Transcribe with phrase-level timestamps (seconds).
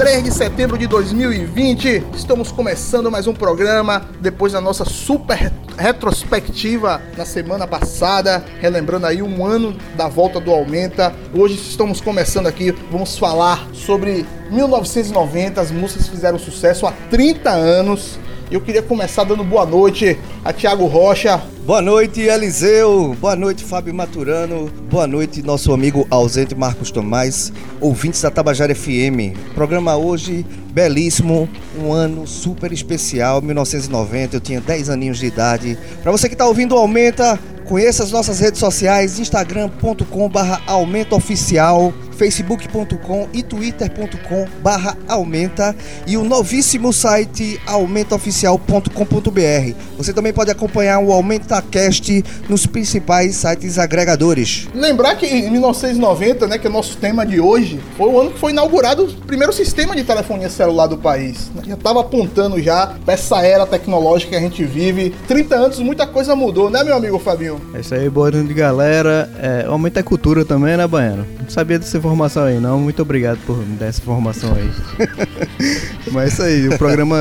[0.00, 2.02] 3 de setembro de 2020.
[2.16, 9.20] Estamos começando mais um programa depois da nossa super retrospectiva na semana passada, relembrando aí
[9.20, 11.14] um ano da volta do Aumenta.
[11.34, 18.18] Hoje estamos começando aqui, vamos falar sobre 1990, as músicas fizeram sucesso há 30 anos.
[18.50, 21.42] Eu queria começar dando boa noite a Tiago Rocha.
[21.70, 23.16] Boa noite, Eliseu.
[23.20, 24.68] Boa noite, Fábio Maturano.
[24.90, 29.38] Boa noite, nosso amigo ausente Marcos Tomás, ouvintes da Tabajara FM.
[29.54, 34.34] Programa hoje belíssimo, um ano super especial, 1990.
[34.34, 35.78] Eu tinha 10 aninhos de idade.
[36.02, 37.38] Para você que está ouvindo, aumenta.
[37.66, 45.74] Conheça as nossas redes sociais, instagram.com/aumentooficial facebook.com e twitter.com barra aumenta
[46.06, 49.74] e o novíssimo site aumentaoficial.com.br.
[49.96, 54.68] Você também pode acompanhar o AumentaCast nos principais sites agregadores.
[54.74, 58.32] Lembrar que em 1990, né, que é o nosso tema de hoje, foi o ano
[58.32, 61.50] que foi inaugurado o primeiro sistema de telefonia celular do país.
[61.66, 65.14] Já estava apontando já para essa era tecnológica que a gente vive.
[65.26, 67.58] 30 anos, muita coisa mudou, né, meu amigo Fabinho?
[67.72, 69.30] É isso aí, boa noite, galera.
[69.40, 71.26] É, aumenta a cultura também, né, Baiano?
[71.40, 72.09] Não sabia dessa informação
[72.44, 72.78] aí, não.
[72.80, 74.70] Muito obrigado por me dar essa informação aí.
[76.12, 77.16] Mas é isso aí, o programa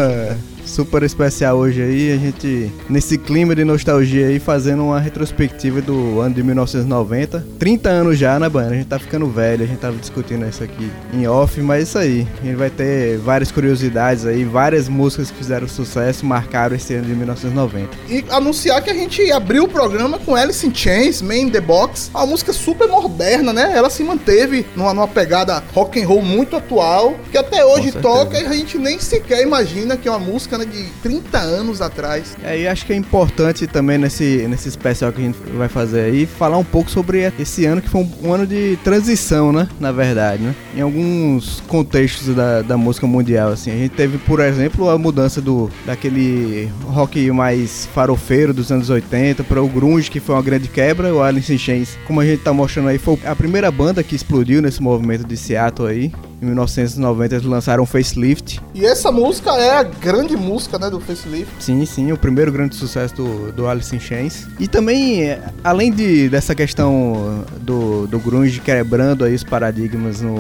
[0.70, 6.22] super especial hoje aí, a gente nesse clima de nostalgia aí fazendo uma retrospectiva do
[6.22, 7.46] ano de 1990.
[7.58, 8.74] 30 anos já, né, Baiana?
[8.74, 11.84] A gente tá ficando velho, a gente tava discutindo isso aqui em off, mas é
[11.84, 12.28] isso aí.
[12.42, 17.08] A gente vai ter várias curiosidades aí, várias músicas que fizeram sucesso, marcaram esse ano
[17.08, 17.90] de 1990.
[18.08, 21.62] E anunciar que a gente abriu o programa com Alice in Chains, Man in the
[21.62, 23.72] Box, uma música super moderna, né?
[23.76, 28.40] Ela se manteve numa, numa pegada rock and roll muito atual, que até hoje toca
[28.40, 32.36] e a gente nem sequer imagina que é uma música de 30 anos atrás.
[32.44, 36.02] É, e acho que é importante também nesse, nesse especial que a gente vai fazer
[36.02, 39.68] aí, falar um pouco sobre esse ano que foi um, um ano de transição, né?
[39.80, 40.56] Na verdade, né?
[40.76, 43.72] Em alguns contextos da, da música mundial, assim.
[43.72, 49.44] A gente teve, por exemplo, a mudança do daquele rock mais farofeiro dos anos 80
[49.44, 51.14] para o grunge, que foi uma grande quebra.
[51.14, 54.16] O Alice in Chains, como a gente tá mostrando aí, foi a primeira banda que
[54.16, 56.12] explodiu nesse movimento de Seattle aí.
[56.42, 58.62] Em 1990 eles lançaram Facelift.
[58.74, 61.52] E essa música é a grande música, né, do Facelift.
[61.60, 64.48] Sim, sim, o primeiro grande sucesso do, do Alice in Chains.
[64.60, 70.38] E também, além de, dessa questão do, do grunge quebrando aí os paradigmas no,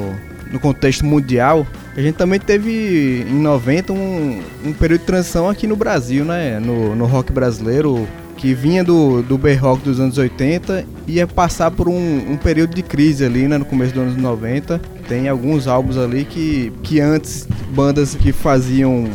[0.51, 5.67] no contexto mundial, a gente também teve em 90 um, um período de transição aqui
[5.67, 8.07] no Brasil, né, no, no rock brasileiro
[8.37, 12.73] que vinha do, do B-Rock dos anos 80 e ia passar por um, um, período
[12.73, 14.79] de crise ali, né, no começo dos anos 90.
[15.09, 19.09] Tem alguns álbuns ali que, que antes bandas que faziam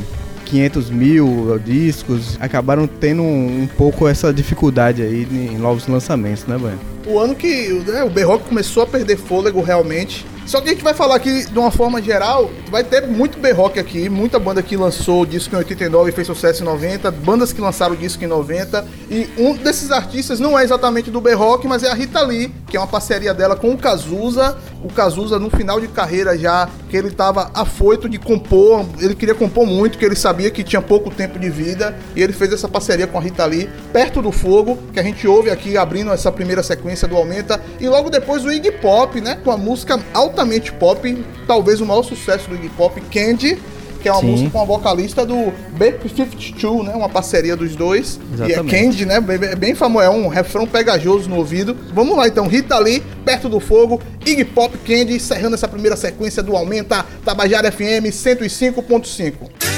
[0.45, 6.59] 500 mil discos acabaram tendo um, um pouco essa dificuldade aí em novos lançamentos, né,
[6.59, 6.79] Bueno?
[7.07, 10.85] O ano que né, o B-Rock começou a perder fôlego realmente só que a gente
[10.85, 14.77] vai falar aqui de uma forma geral, vai ter muito B-Rock aqui, muita banda que
[14.77, 18.87] lançou disco em 89 e fez sucesso em 90, bandas que lançaram disco em 90,
[19.11, 22.77] e um desses artistas não é exatamente do B-Rock, mas é a Rita Lee, que
[22.77, 26.97] é uma parceria dela com o Cazuza, o Cazuza no final de carreira já, que
[26.97, 31.11] ele estava afoito de compor, ele queria compor muito, que ele sabia que tinha pouco
[31.11, 34.79] tempo de vida, e ele fez essa parceria com a Rita Lee, Perto do Fogo,
[34.93, 38.53] que a gente ouve aqui abrindo essa primeira sequência do Aumenta, e logo depois o
[38.53, 39.99] Iggy Pop, né, com a música
[40.35, 43.57] altamente pop, talvez o maior sucesso do Iggy Pop, Candy,
[44.03, 44.31] que é uma Sim.
[44.33, 46.95] música com a vocalista do B52, né?
[46.95, 48.21] Uma parceria dos dois.
[48.35, 48.75] Exatamente.
[48.75, 49.21] E é Candy, né?
[49.21, 51.77] Bem, bem famoso, é um refrão pegajoso no ouvido.
[51.95, 56.43] Vamos lá então, Rita Lee, Perto do Fogo, Iggy Pop Candy, encerrando essa primeira sequência
[56.43, 59.74] do Aumenta Tabajara FM 105.5.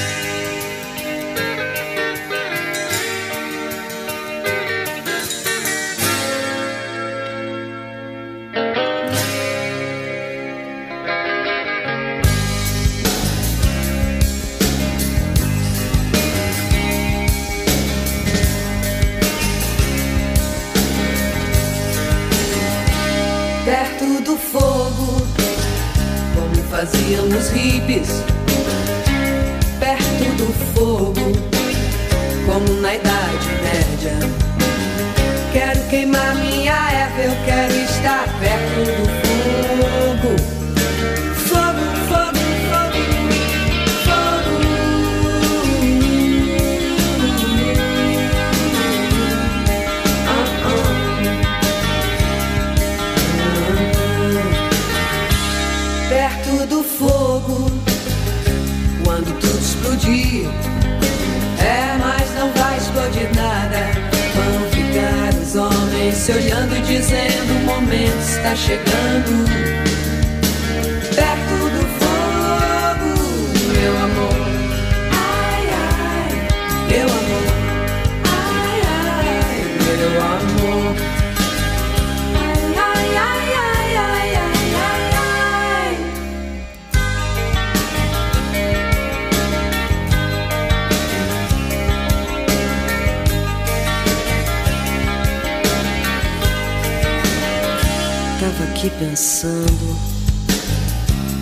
[98.86, 99.96] aqui pensando,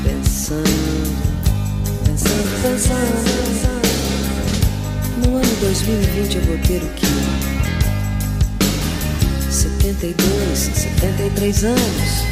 [0.02, 0.64] pensando,
[2.04, 3.84] pensando, pensando.
[5.26, 7.06] No ano 2020 eu vou ter o quê?
[9.50, 12.24] 72, 73 anos.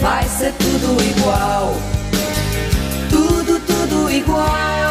[0.00, 1.76] Vai ser tudo igual,
[3.10, 4.83] tudo, tudo igual.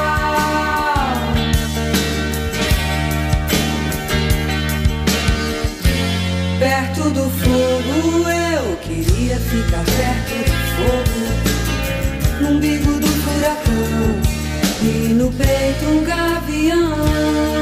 [6.63, 11.27] Perto do fogo, eu queria ficar perto do fogo.
[12.39, 14.22] No umbigo do furacão
[14.82, 17.53] e no peito um gavião.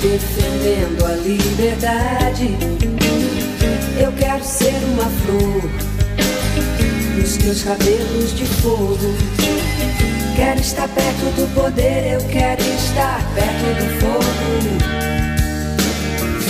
[0.00, 2.56] Defendendo a liberdade.
[4.00, 5.70] Eu quero ser uma flor
[7.16, 9.14] nos teus cabelos de fogo.
[10.36, 13.92] Quero estar perto do poder, eu quero estar perto do.
[14.00, 14.24] Fogo,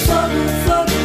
[0.06, 1.01] fogo, fogo,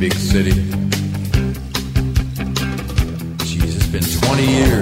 [0.00, 0.52] big city.
[3.44, 4.79] Jesus, it's been 20 years.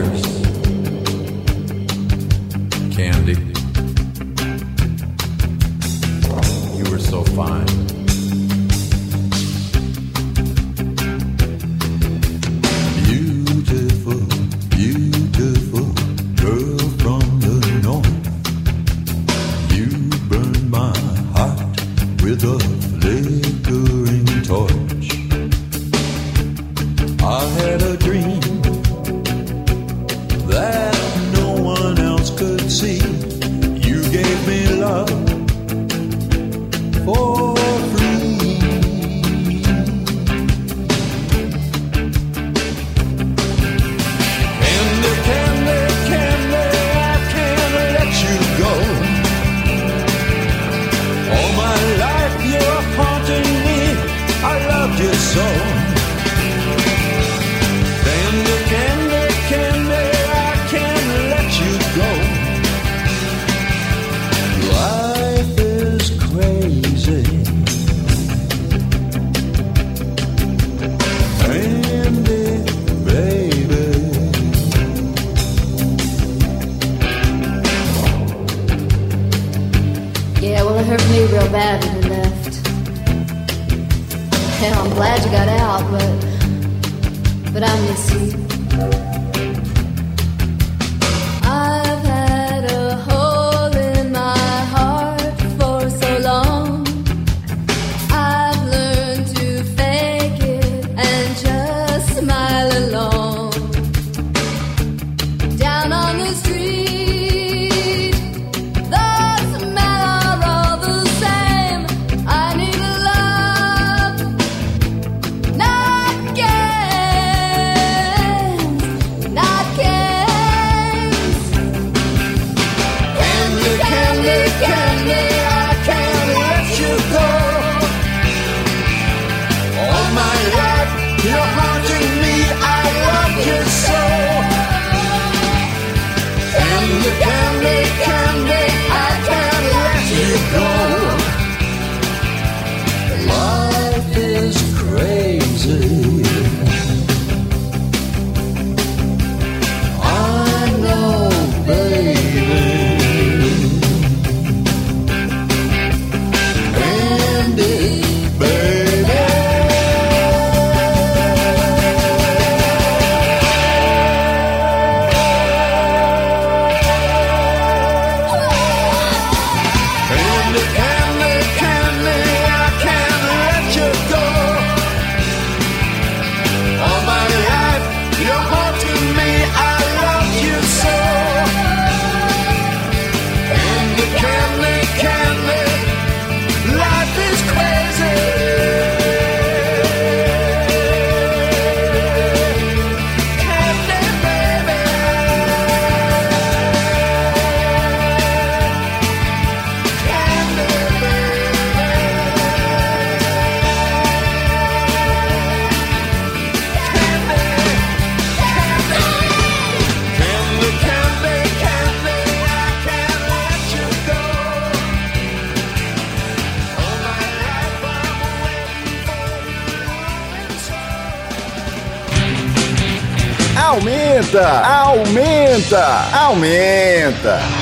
[224.28, 227.57] Aumenta, aumenta, aumenta.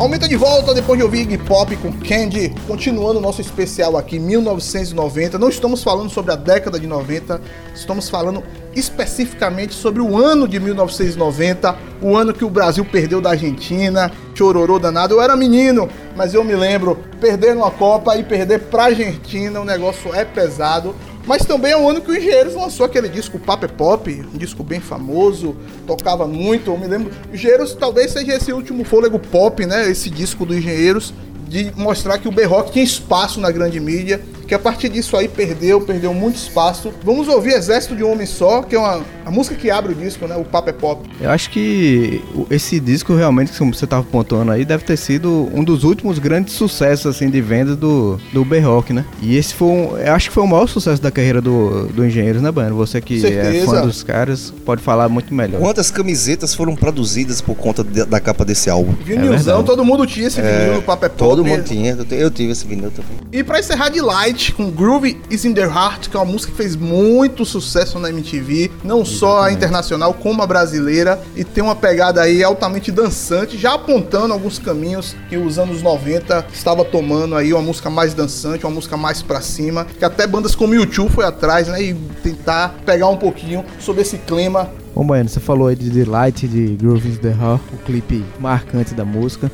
[0.00, 4.18] Aumenta de volta depois de ouvir Iggy Pop com Candy, continuando o nosso especial aqui,
[4.18, 5.38] 1990.
[5.38, 7.38] Não estamos falando sobre a década de 90,
[7.74, 8.42] estamos falando
[8.74, 14.78] especificamente sobre o ano de 1990, o ano que o Brasil perdeu da Argentina, chororô
[14.78, 15.16] danado.
[15.16, 15.86] Eu era menino,
[16.16, 20.94] mas eu me lembro, perder numa Copa e perder pra Argentina, o negócio é pesado.
[21.30, 24.64] Mas também é o ano que o Engenheiros lançou aquele disco Paper Pop, um disco
[24.64, 25.54] bem famoso,
[25.86, 27.12] tocava muito, eu me lembro.
[27.32, 29.88] Engenheiros talvez seja esse último fôlego pop, né?
[29.88, 31.14] Esse disco do Engenheiros,
[31.46, 35.28] de mostrar que o B-Rock tinha espaço na grande mídia, que a partir disso aí
[35.28, 36.92] perdeu, perdeu muito espaço.
[37.04, 39.94] Vamos ouvir Exército de um Homem Só, que é uma, a música que abre o
[39.94, 40.34] disco, né?
[40.34, 41.08] O Paper Pop.
[41.20, 45.62] Eu acho que esse disco realmente, como você tava pontuando aí, deve ter sido um
[45.62, 49.04] dos últimos grandes sucessos assim de venda do, do B-Rock, né?
[49.22, 52.04] E esse foi um, eu acho que foi o maior sucesso da carreira do, do
[52.04, 52.74] Engenheiros, né, Bano?
[52.74, 53.66] Você que é Certeza.
[53.66, 55.60] fã dos caras, pode falar muito melhor.
[55.60, 58.94] Quantas camisetas foram produzidas por conta de- da capa desse álbum?
[59.04, 59.64] Vinilzão, verdade.
[59.66, 61.18] todo mundo tinha esse vinil no Paper Pop.
[61.30, 63.16] Todo mundo tinha, eu tive esse vinil também.
[63.30, 66.50] E pra encerrar de Light com Groove is in Their Heart, que é uma música
[66.50, 71.62] que fez muito sucesso na MTV, não só a internacional como a brasileira, e tem
[71.62, 77.36] uma pegada aí altamente dançante, já apontando alguns caminhos que os anos 90 estava tomando
[77.36, 81.10] aí, uma música mais dançante, uma música mais pra cima, que até bandas como YouTube
[81.10, 85.68] foi atrás, né, e tentar pegar um pouquinho sobre esse clima Bom, Baiano, você falou
[85.68, 89.50] aí de Delight, de Groove is the Heart, o clipe marcante da música.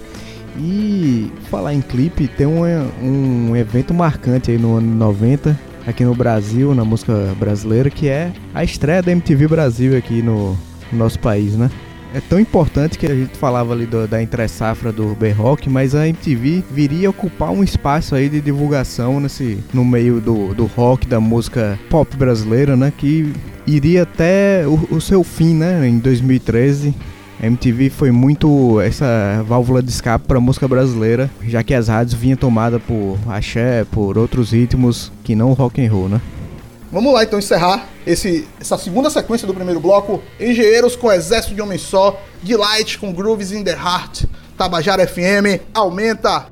[0.58, 2.62] E falar em clipe, tem um,
[3.02, 8.32] um evento marcante aí no ano 90, aqui no Brasil, na música brasileira, que é
[8.54, 10.56] a estreia da MTV Brasil aqui no,
[10.90, 11.70] no nosso país, né?
[12.14, 16.08] É tão importante que a gente falava ali do- da entre-safra do B-Rock, mas a
[16.08, 21.20] MTV viria ocupar um espaço aí de divulgação nesse, no meio do, do rock, da
[21.20, 22.90] música pop brasileira, né?
[22.96, 23.30] Que
[23.66, 25.86] iria até o, o seu fim, né?
[25.86, 26.94] Em 2013.
[27.42, 32.36] MTV foi muito essa válvula de escape para música brasileira, já que as rádios vinham
[32.36, 36.20] tomadas por axé, por outros ritmos que não rock and roll, né?
[36.90, 40.22] Vamos lá então encerrar esse, essa segunda sequência do primeiro bloco.
[40.40, 44.24] Engenheiros com Exército de Homem Só, Delight com Grooves in the Heart,
[44.56, 46.46] Tabajara FM, aumenta.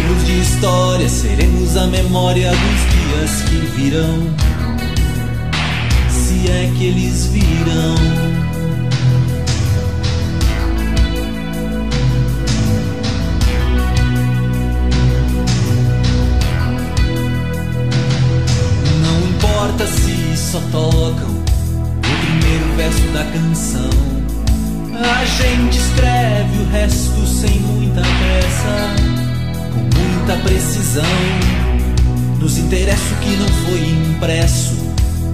[0.00, 2.58] Livros de história seremos a memória dos
[2.90, 4.34] dias que virão,
[6.08, 7.94] se é que eles virão.
[19.02, 23.90] Não importa se só tocam o primeiro verso da canção.
[25.02, 29.19] A gente escreve o resto sem muita pressa,
[30.30, 31.02] muita precisão.
[32.38, 34.74] Nos interessa o que não foi impresso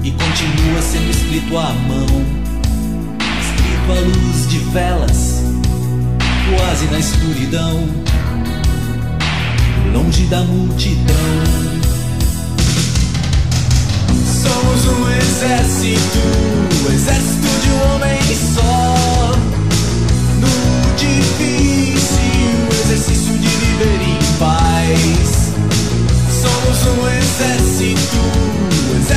[0.03, 2.07] e continua sendo escrito à mão.
[3.41, 5.43] Escrito à luz de velas,
[6.57, 7.89] quase na escuridão,
[9.93, 11.15] longe da multidão.
[14.43, 16.19] Somos um exército,
[16.85, 18.19] um exército de um homem
[18.55, 19.33] só.
[20.41, 21.77] No difícil
[22.85, 25.53] exercício de viver paz.
[26.31, 28.17] Somos um exército,
[28.93, 29.16] um exército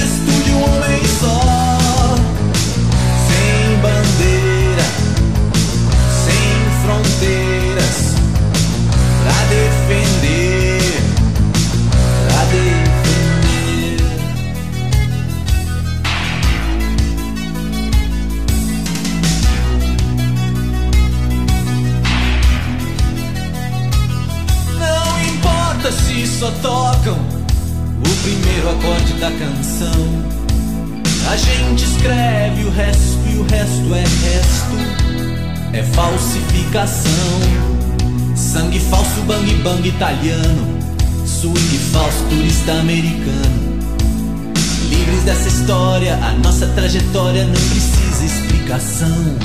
[26.40, 29.92] só tocam o primeiro acorde da canção.
[31.30, 35.74] A gente escreve o resto e o resto é resto.
[35.74, 37.12] É falsificação.
[38.38, 40.80] Sangue falso, bang bang italiano.
[41.26, 43.80] Swing falso, turista americano.
[44.90, 49.36] Livres dessa história, a nossa trajetória não precisa explicação.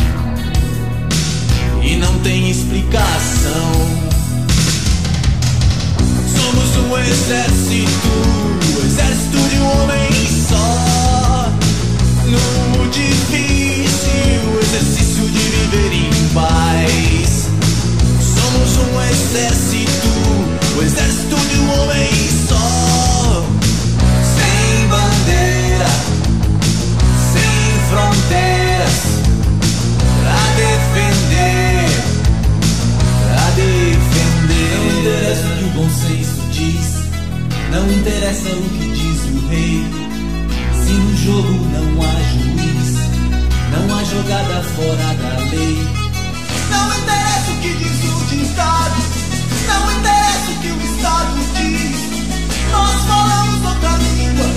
[1.83, 4.04] E não tem explicação.
[6.95, 8.09] Um exército,
[8.79, 10.09] um exército de um homem
[10.49, 11.51] só.
[12.25, 17.49] No difícil exercício de viver em paz.
[18.23, 20.07] Somos um exército,
[20.79, 22.11] um exército de um homem
[22.49, 23.45] só.
[24.37, 25.91] Sem bandeira,
[27.33, 28.97] sem fronteiras,
[30.23, 31.91] pra defender
[33.27, 35.01] pra defender.
[35.01, 37.03] Interessa o que o bom senso diz,
[37.71, 39.85] não interessa o que diz o rei.
[40.85, 42.91] Se no jogo não há juiz,
[43.73, 45.79] não há jogada fora da lei.
[46.71, 49.03] Não interessa o que diz o ditado,
[49.67, 51.99] não interessa o que o Estado diz.
[52.71, 54.49] Nós falamos outra língua,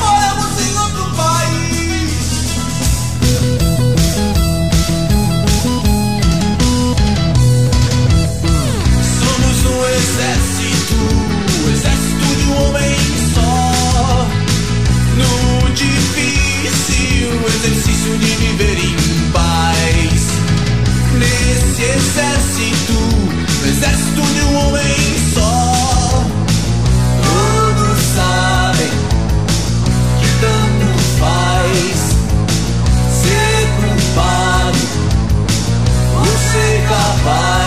[0.00, 2.18] moramos em outro país.
[9.20, 9.56] Somos
[15.28, 16.48] No difícil
[17.46, 20.28] exercício de viver em paz.
[21.18, 26.24] Nesse exército, um exército de um homem só.
[27.22, 28.90] Todos sabem
[30.20, 30.86] que tanto
[31.18, 31.98] faz
[33.22, 34.78] ser culpado
[36.16, 37.57] ou ser capaz.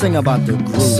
[0.00, 0.80] Sing about the groove.
[0.80, 0.99] Sing it.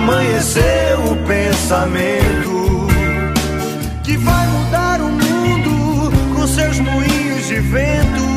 [0.00, 2.88] amanheceu o pensamento
[4.02, 8.29] que vai mudar o mundo com seus moinhos de vento.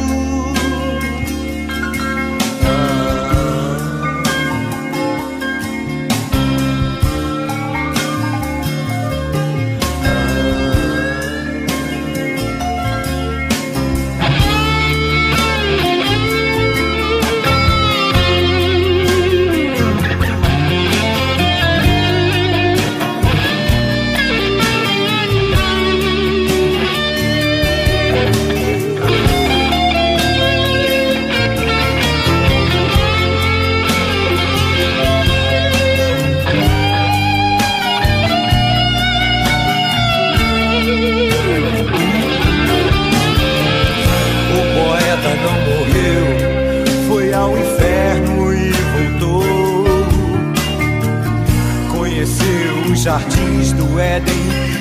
[54.00, 54.34] Éden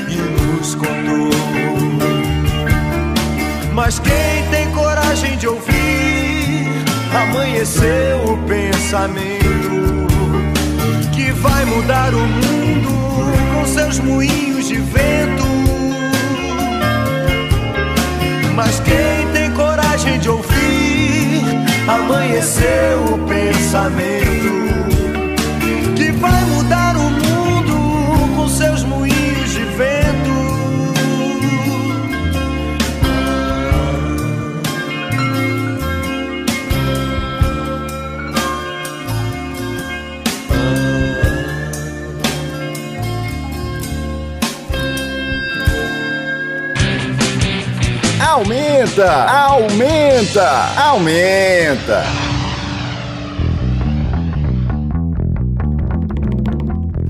[0.08, 1.32] e nos contou.
[3.72, 6.68] Mas quem tem coragem de ouvir,
[7.14, 10.06] amanheceu o pensamento
[11.12, 15.46] que vai mudar o mundo com seus moinhos de vento.
[18.54, 21.42] Mas quem tem coragem de ouvir,
[21.88, 24.52] amanheceu o pensamento
[25.96, 29.01] que vai mudar o mundo com seus moinhos
[48.92, 52.02] Aumenta, aumenta, aumenta.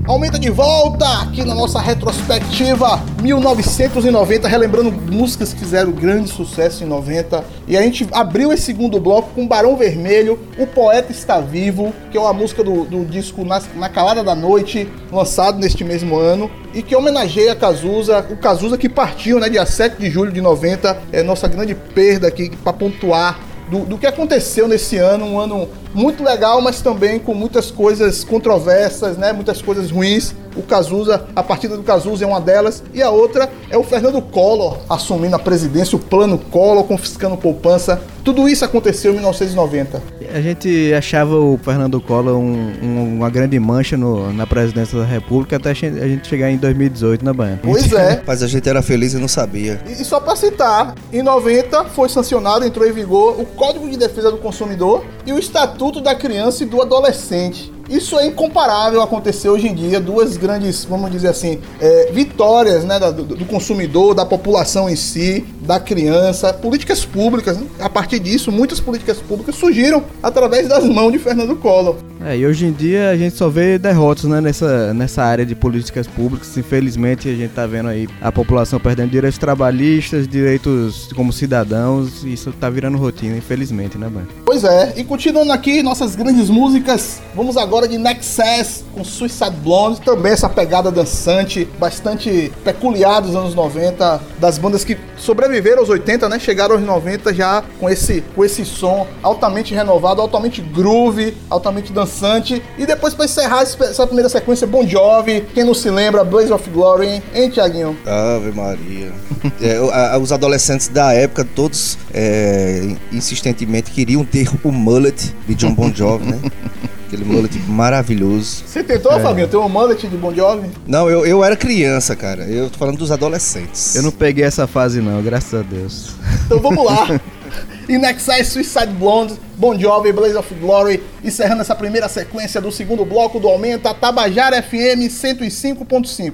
[0.07, 6.87] Aumenta de volta aqui na nossa retrospectiva 1990, relembrando músicas que fizeram grande sucesso em
[6.87, 7.41] 90.
[7.65, 12.17] E a gente abriu esse segundo bloco com Barão Vermelho, O Poeta Está Vivo, que
[12.17, 16.51] é uma música do, do disco Na, Na Calada da Noite, lançado neste mesmo ano.
[16.73, 20.97] E que homenageia Cazuza, o Cazuza que partiu, né, dia 7 de julho de 90.
[21.13, 25.67] É nossa grande perda aqui para pontuar do, do que aconteceu nesse ano, um ano
[25.93, 29.31] muito legal, mas também com muitas coisas controversas, né?
[29.31, 30.33] Muitas coisas ruins.
[30.55, 34.21] O Cazuza, a partida do Cazuza é uma delas, e a outra é o Fernando
[34.21, 38.01] Collor assumindo a presidência, o plano Collor, confiscando poupança.
[38.23, 40.01] Tudo isso aconteceu em 1990.
[40.33, 45.05] A gente achava o Fernando Collor um- um- uma grande mancha no- na presidência da
[45.05, 47.59] República até a gente chegar em 2018 na Banha.
[47.61, 48.21] Pois é.
[48.25, 49.79] Mas a gente era feliz e não sabia.
[49.87, 53.95] E, e só para citar, em 90 foi sancionado, entrou em vigor o Código de
[53.95, 57.71] Defesa do Consumidor e o Estatuto da Criança e do Adolescente.
[57.89, 62.99] Isso é incomparável acontecer hoje em dia, duas grandes, vamos dizer assim, é, vitórias né,
[62.99, 67.57] do, do consumidor, da população em si, da criança, políticas públicas.
[67.57, 67.67] né?
[67.79, 71.95] A partir disso, muitas políticas públicas surgiram através das mãos de Fernando Collor.
[72.25, 75.53] É, e hoje em dia a gente só vê derrotas né, nessa, nessa área de
[75.55, 76.55] políticas públicas.
[76.57, 82.53] Infelizmente a gente tá vendo aí a população perdendo direitos trabalhistas, direitos como cidadãos, isso
[82.53, 84.27] tá virando rotina, infelizmente, né, Banha?
[84.45, 90.01] Pois é, e continuando aqui nossas grandes músicas, vamos agora de Nexus com Suicide Blonde,
[90.01, 96.29] também essa pegada dançante, bastante peculiar dos anos 90, das bandas que sobreviveram aos 80,
[96.29, 96.37] né?
[96.39, 102.61] Chegaram aos 90 já com esse, com esse som altamente renovado, altamente groove, altamente dançante.
[102.77, 106.69] E depois para encerrar essa primeira sequência, Bon Jovi, quem não se lembra, Blaze of
[106.69, 107.97] Glory, hein, hein Tiaguinho?
[108.05, 109.11] Ave Maria.
[109.61, 109.75] É,
[110.13, 115.91] a- os adolescentes da época, todos é, insistentemente queriam ter o mullet de John Bon
[115.93, 116.39] Jovi, né?
[117.13, 118.63] Aquele mullet maravilhoso.
[118.65, 119.19] Você tentou, É.
[119.19, 120.67] Fabinho, ter um mullet de Bon Jovi?
[120.87, 122.43] Não, eu, eu era criança, cara.
[122.45, 123.95] Eu tô falando dos adolescentes.
[123.95, 126.15] Eu não peguei essa fase não, graças a Deus.
[126.45, 127.21] Então vamos lá.
[127.87, 133.39] Nexus Suicide Blonde, Bon Jovi, Blaze of Glory, encerrando essa primeira sequência do segundo bloco
[133.39, 136.33] do Aumenta, Tabajara FM 105.5.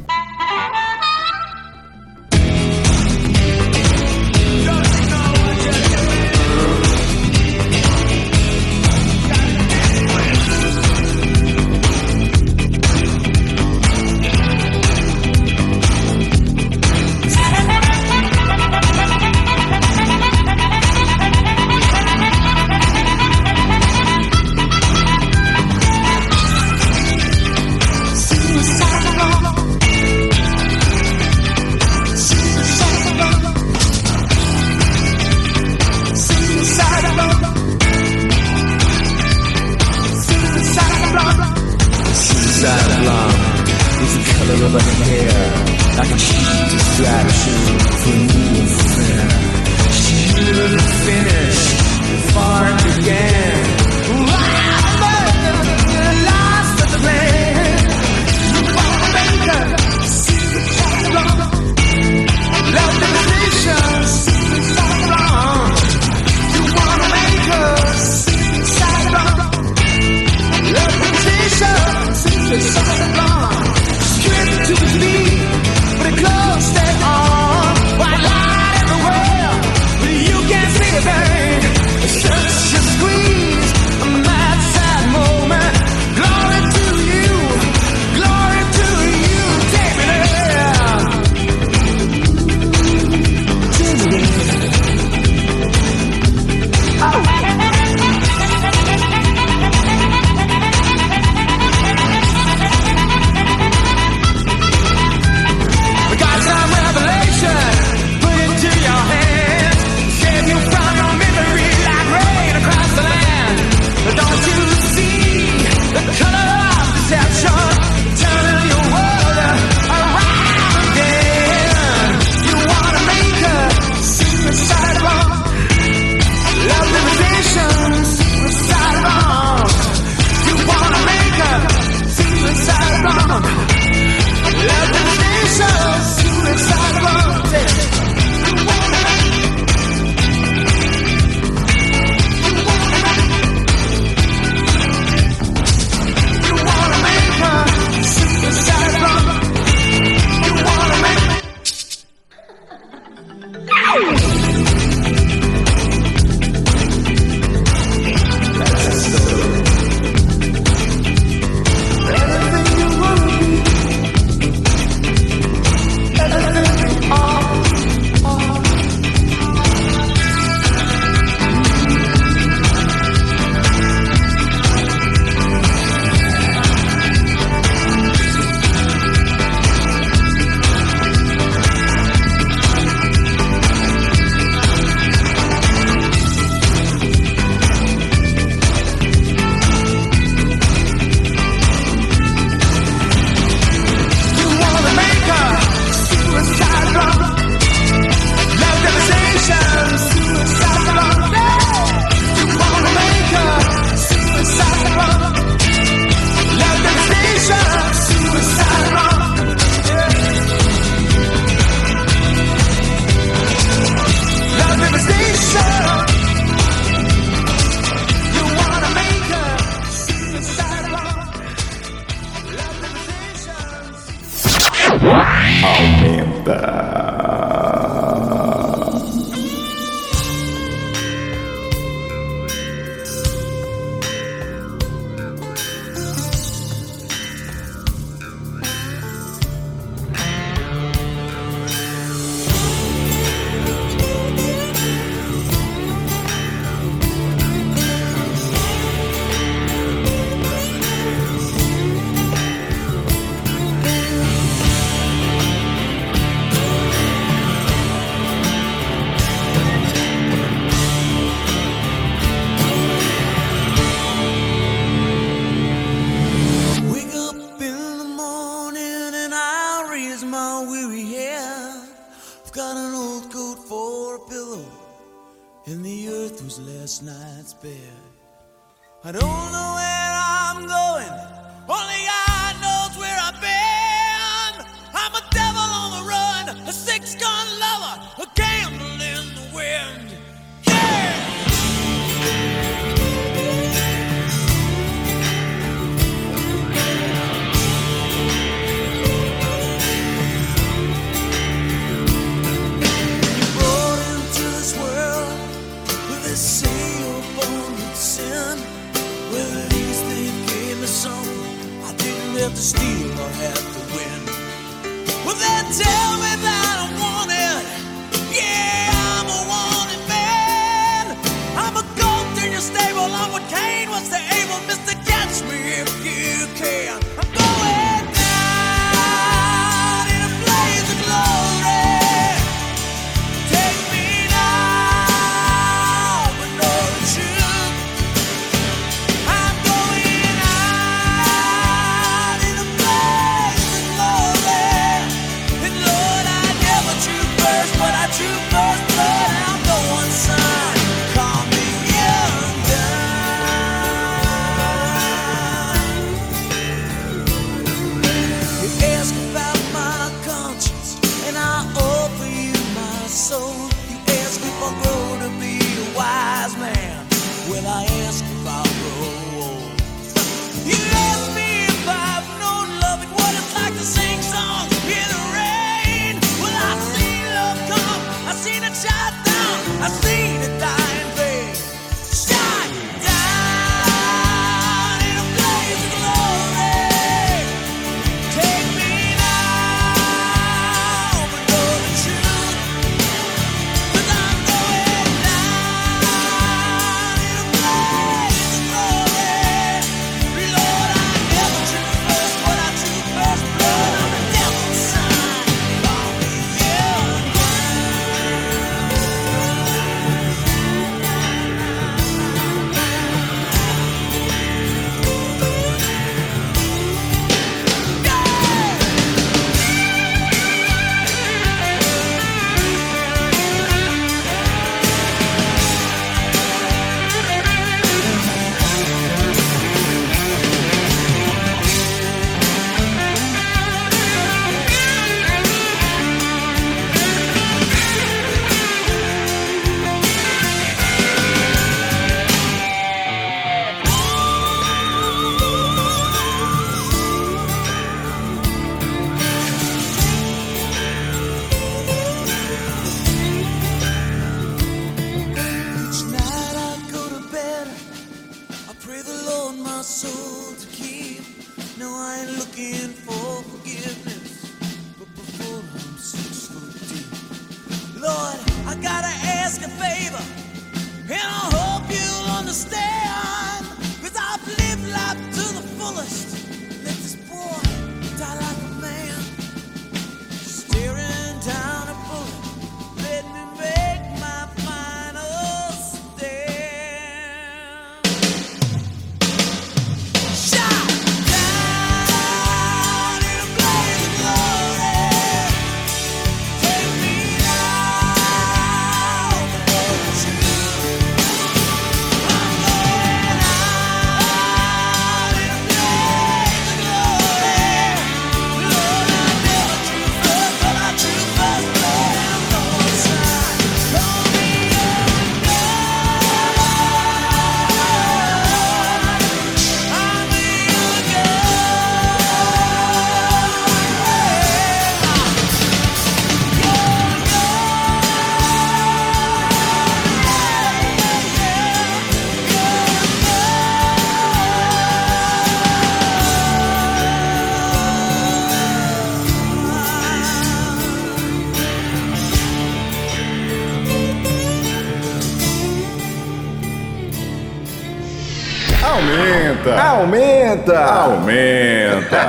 [549.90, 550.86] Aumenta!
[550.86, 552.22] Aumenta!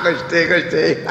[0.02, 1.04] Gostei, gostei.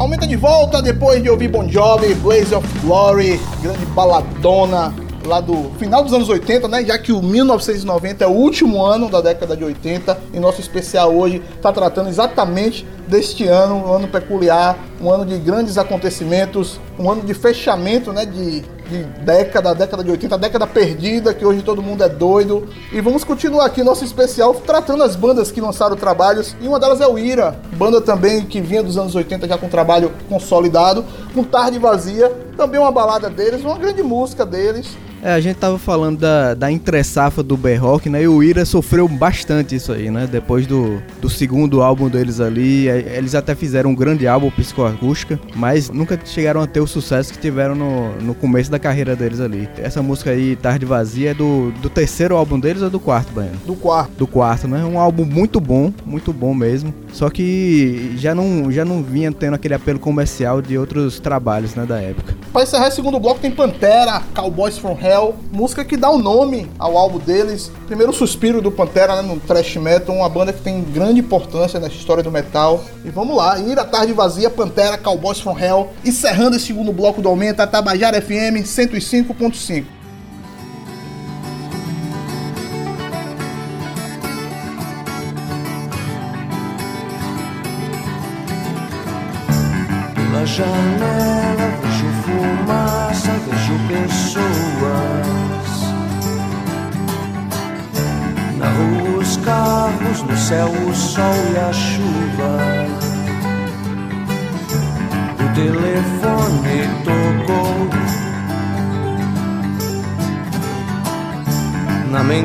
[0.00, 4.94] Aumenta de volta depois de ouvir Bon Jovi, Blaze of Glory, grande baladona
[5.26, 6.84] lá do final dos anos 80, né?
[6.84, 11.14] Já que o 1990 é o último ano da década de 80 e nosso especial
[11.14, 17.10] hoje está tratando exatamente deste ano, um ano peculiar, um ano de grandes acontecimentos, um
[17.10, 18.24] ano de fechamento, né?
[18.24, 22.68] De, de década, década de 80, década perdida, que hoje todo mundo é doido.
[22.92, 27.00] E vamos continuar aqui nosso especial tratando as bandas que lançaram trabalhos, e uma delas
[27.00, 31.42] é o Ira, banda também que vinha dos anos 80 já com trabalho consolidado, com
[31.42, 34.86] Tarde Vazia, também uma balada deles, uma grande música deles.
[35.22, 38.24] É, a gente tava falando da, da entre-safra do B-Rock, né?
[38.24, 40.28] E o Ira sofreu bastante isso aí, né?
[40.30, 45.38] Depois do, do segundo álbum deles ali, é, eles até fizeram um grande álbum psicoacústica,
[45.54, 49.38] mas nunca chegaram a ter o sucesso que tiveram no, no começo da carreira deles
[49.38, 49.68] ali.
[49.78, 53.58] Essa música aí, Tarde Vazia, é do, do terceiro álbum deles ou do quarto, Baiano?
[53.64, 54.10] Do quarto.
[54.18, 54.84] Do quarto, né?
[54.84, 56.92] Um álbum muito bom, muito bom mesmo.
[57.12, 61.86] Só que já não, já não vinha tendo aquele apelo comercial de outros trabalhos, né,
[61.86, 62.34] da época.
[62.52, 65.11] Para encerrar esse segundo bloco tem Pantera, Cowboys from Hell,
[65.50, 67.70] música que dá o nome ao álbum deles.
[67.86, 71.88] Primeiro suspiro do Pantera né, no thrash metal, uma banda que tem grande importância na
[71.88, 72.84] história do metal.
[73.04, 77.20] E vamos lá, Ir à Tarde Vazia, Pantera, Cowboys from Hell, encerrando esse segundo bloco
[77.20, 80.01] do Aumenta, Tabajara FM 105.5.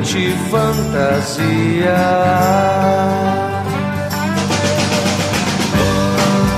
[0.07, 1.97] Mente fantasia.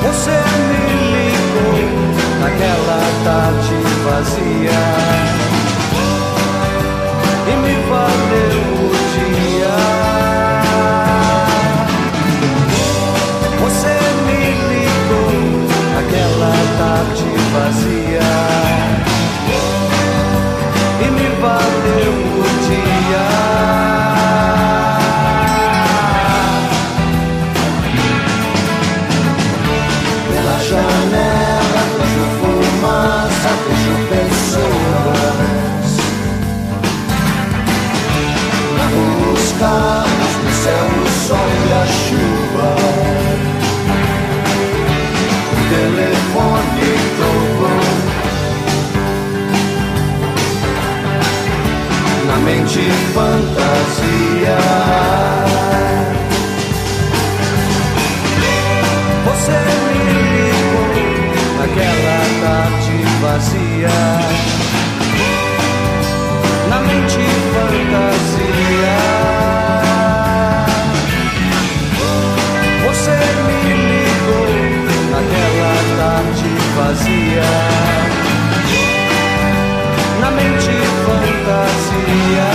[0.04, 0.38] Você
[0.70, 0.84] me
[1.16, 1.80] ligou
[2.41, 5.09] naquela tarde vazia
[52.70, 54.59] Mente fantasia.
[59.26, 60.89] Você me ligou
[61.57, 63.97] naquela tarde vazia.
[66.70, 67.24] Na mente
[67.55, 68.97] fantasia.
[72.86, 73.17] Você
[73.47, 74.51] me ligou
[75.09, 77.49] naquela tarde vazia.
[80.22, 80.74] Na mente
[81.05, 82.49] fantasia.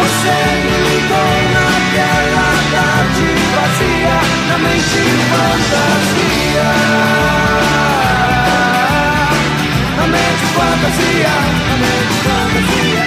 [0.00, 4.16] Você me ligou naquela tarde vazia
[4.48, 6.68] Na mente fantasia.
[9.96, 11.34] Na mente fantasia
[11.68, 13.04] Na mente fantasia.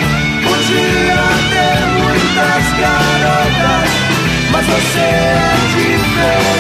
[0.47, 3.89] Podia ter muitas garotas
[4.51, 6.53] Mas você é diferente.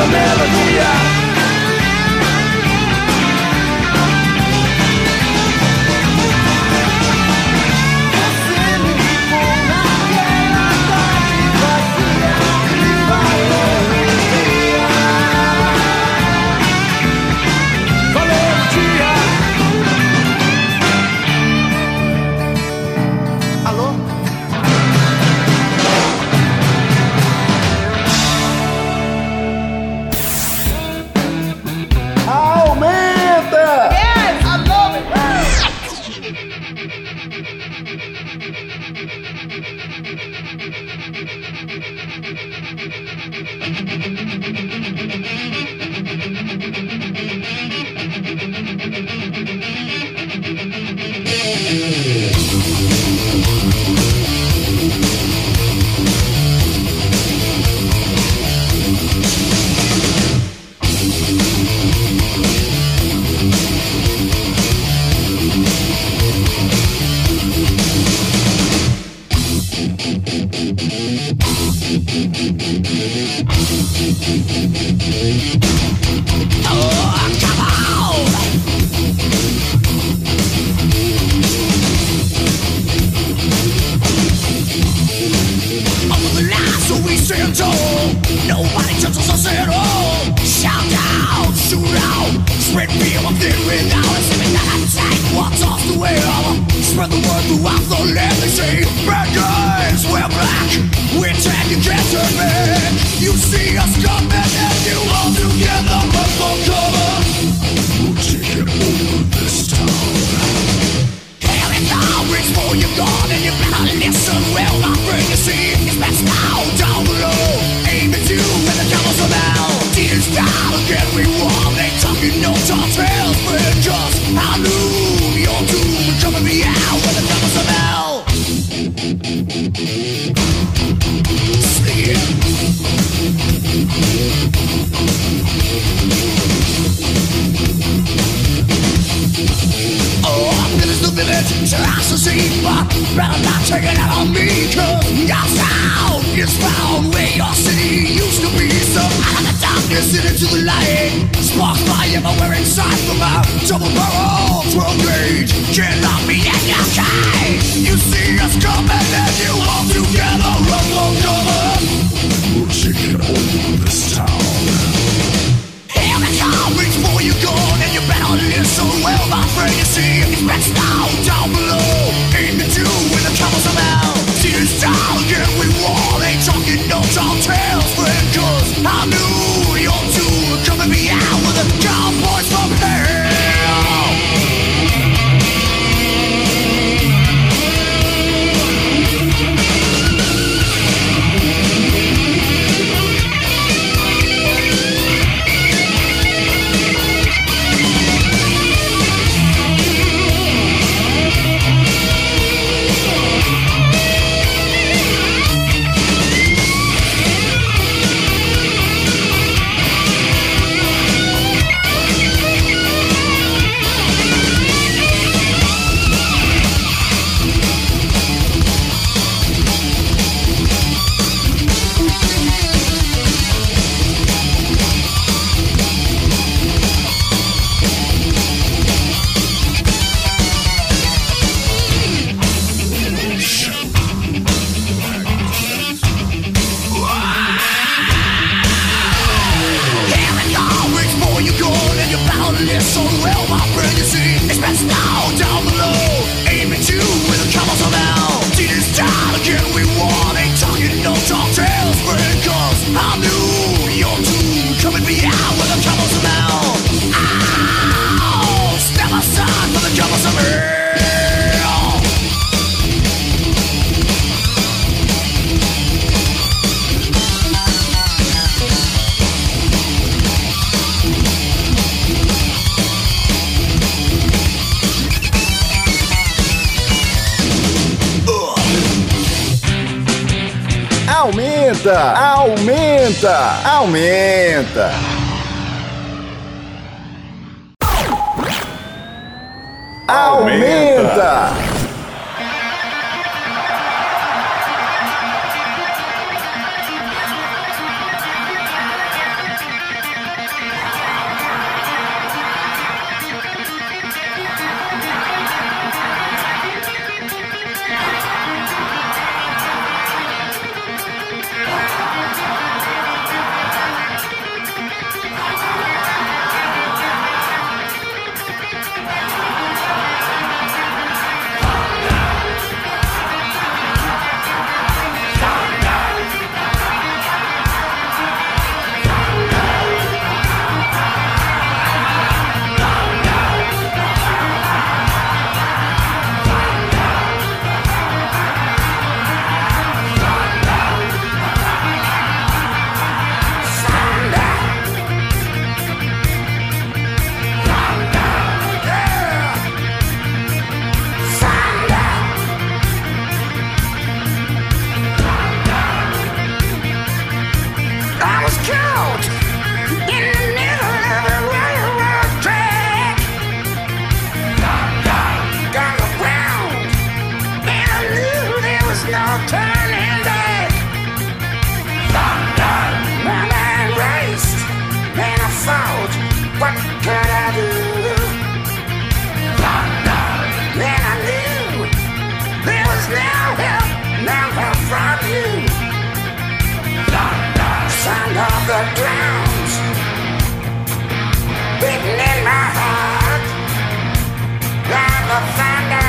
[0.00, 1.19] da melodia.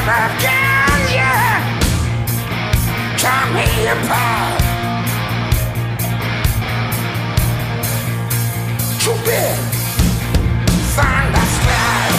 [0.01, 1.61] Of guns, yeah,
[3.17, 4.61] tear me apart.
[8.99, 9.57] Too big,
[10.95, 12.17] thunderstrike.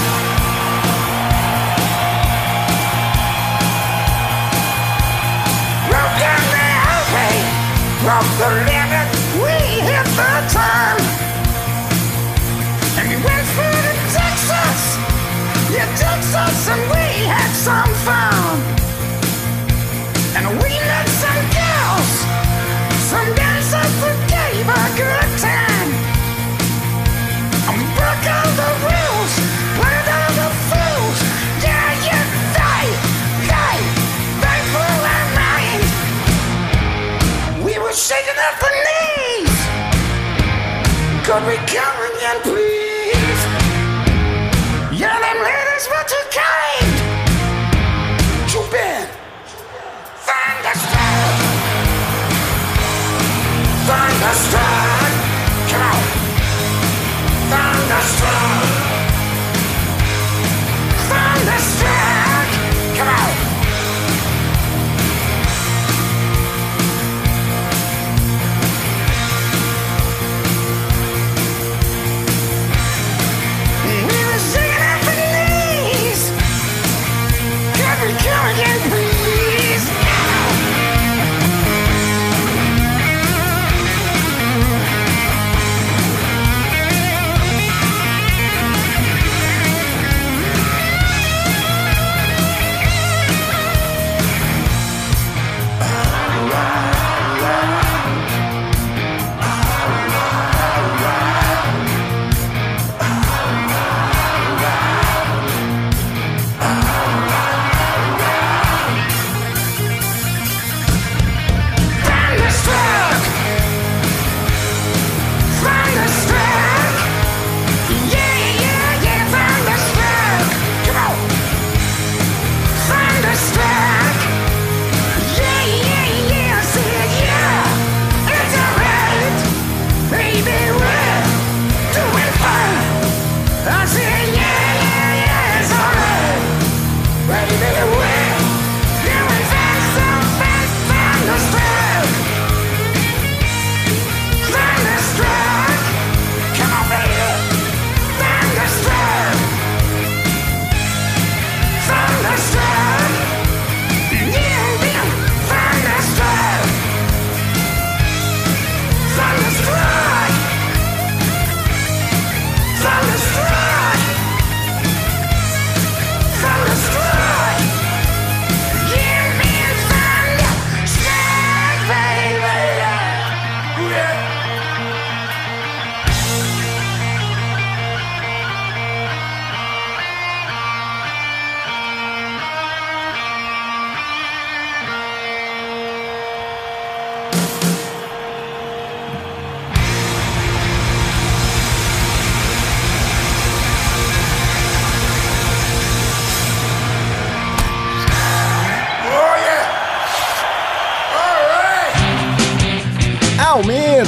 [5.90, 7.34] Broke down the highway,
[8.02, 9.08] broke the limit,
[9.42, 10.98] we hit the turn.
[12.98, 14.82] And we went through to Texas,
[15.74, 17.01] yeah, Texas, and we
[17.54, 18.58] some fun.
[20.36, 22.12] And we met some girls,
[23.12, 25.90] some dancers that gave a good time.
[27.68, 29.32] And we broke all the rules,
[29.76, 31.18] played all the fools,
[31.60, 32.24] yeah, yeah,
[32.56, 32.84] they,
[33.52, 33.76] they,
[34.42, 35.92] they blew our minds.
[37.64, 39.56] We were shaking up the knees.
[41.26, 42.71] Could we come again, please?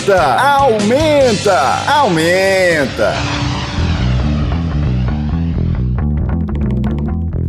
[0.05, 3.15] Aumenta, aumenta, aumenta.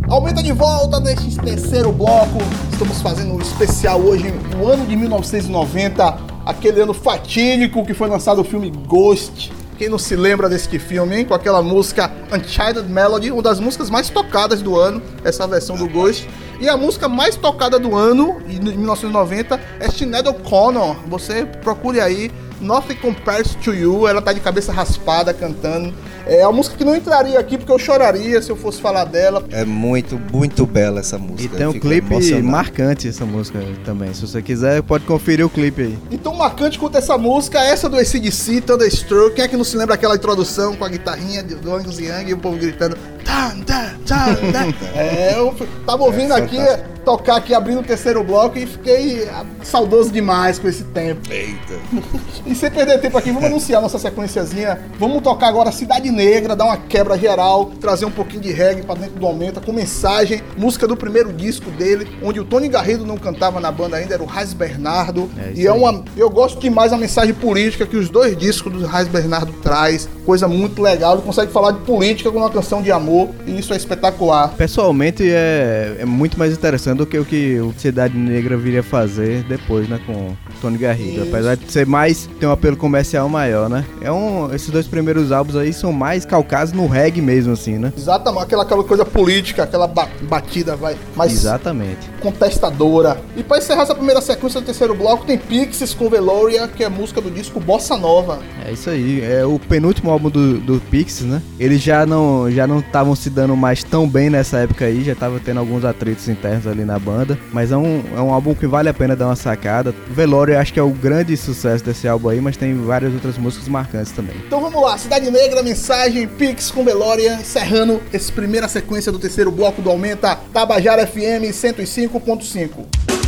[0.07, 2.37] Aumenta de volta neste terceiro bloco.
[2.71, 8.39] Estamos fazendo um especial hoje, no ano de 1990, aquele ano fatídico que foi lançado
[8.39, 9.51] o filme Ghost.
[9.77, 11.25] Quem não se lembra desse filme, hein?
[11.25, 15.89] Com aquela música Unchilded Melody, uma das músicas mais tocadas do ano, essa versão do
[15.89, 16.29] Ghost.
[16.61, 20.95] E a música mais tocada do ano, de 1990, é Sinead O'Connor.
[21.07, 22.31] Você procure aí,
[22.61, 24.07] Nothing Compares to You.
[24.07, 25.93] Ela tá de cabeça raspada cantando.
[26.27, 29.43] É uma música que não entraria aqui porque eu choraria se eu fosse falar dela.
[29.51, 31.55] É muito, muito bela essa música.
[31.55, 32.47] E tem um clipe emocionado.
[32.47, 34.13] marcante essa música também.
[34.13, 35.99] Se você quiser, pode conferir o clipe aí.
[36.09, 39.35] Então, marcante quanto essa música, essa do ACDC, Thunderstroke.
[39.35, 42.29] Quem é que não se lembra daquela introdução com a guitarrinha do do Angus Young
[42.29, 42.95] e o povo gritando.
[43.23, 44.73] Tan, tan, tan, tan.
[44.95, 45.53] É, eu
[45.85, 46.94] tava ouvindo É aqui, fantástico.
[47.05, 51.21] Tocar aqui, abrindo o terceiro bloco e fiquei ah, saudoso demais com esse tempo.
[51.31, 51.75] Eita.
[52.45, 54.79] E sem perder tempo aqui, vamos anunciar nossa sequenciazinha.
[54.99, 58.93] Vamos tocar agora Cidade Negra, dar uma quebra geral, trazer um pouquinho de reggae pra
[58.93, 63.17] dentro do Aumenta, com mensagem, música do primeiro disco dele, onde o Tony Garrido não
[63.17, 65.29] cantava na banda ainda, era o Raiz Bernardo.
[65.37, 66.03] É e é uma.
[66.15, 70.07] Eu gosto demais da mensagem política que os dois discos do Raiz Bernardo traz.
[70.23, 71.13] Coisa muito legal.
[71.13, 73.29] Ele consegue falar de política com uma canção de amor.
[73.45, 74.49] E isso é espetacular.
[74.49, 79.43] Pessoalmente é, é muito mais interessante do que o que o Cidade Negra viria fazer
[79.43, 81.21] depois, né, com Tony Garrido.
[81.23, 81.29] Isso.
[81.29, 83.85] Apesar de ser mais, ter um apelo comercial maior, né?
[84.01, 87.91] É um, esses dois primeiros álbuns aí são mais calcados no reggae mesmo, assim, né?
[87.97, 90.95] Exatamente, aquela, aquela coisa política, aquela ba- batida, vai.
[91.15, 92.09] Mais Exatamente.
[92.21, 93.17] contestadora.
[93.35, 96.89] E pra encerrar essa primeira sequência do terceiro bloco, tem Pixies com Veloria, que é
[96.89, 98.39] música do disco Bossa Nova.
[98.65, 101.41] É isso aí, é o penúltimo álbum do, do Pixies, né?
[101.59, 105.15] Eles já não já não estavam se dando mais tão bem nessa época aí, já
[105.15, 108.67] tava tendo alguns atritos internos ali na banda, mas é um, é um álbum que
[108.67, 109.93] vale a pena dar uma sacada.
[110.09, 113.67] Veloria acho que é o grande sucesso desse álbum aí, mas tem várias outras músicas
[113.67, 114.35] marcantes também.
[114.45, 119.51] Então vamos lá, Cidade Negra, mensagem, Pix com Veloria, encerrando essa primeira sequência do terceiro
[119.51, 123.24] bloco do Aumenta, Tabajara FM 105.5.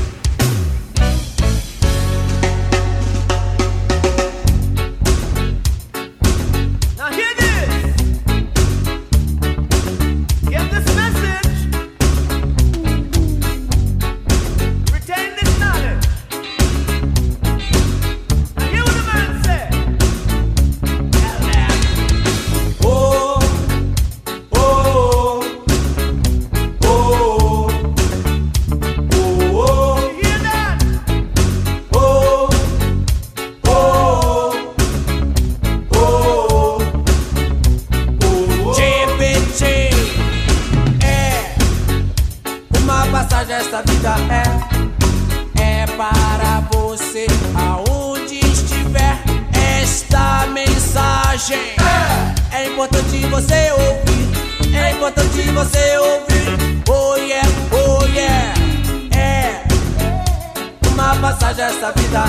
[61.27, 62.23] passagem esta vida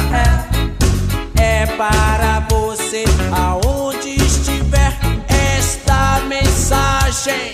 [1.36, 4.92] é é para você aonde estiver
[5.28, 7.52] esta mensagem.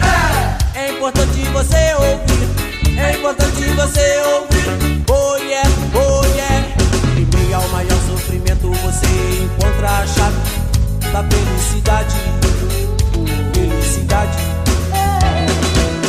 [0.75, 5.05] É importante você ouvir, é importante você ouvir.
[5.11, 6.67] Oh yeah, oh yeah.
[7.19, 9.07] Em meio ao maior sofrimento você
[9.45, 10.37] encontra a chave
[11.13, 12.17] da felicidade.
[13.53, 14.39] Felicidade.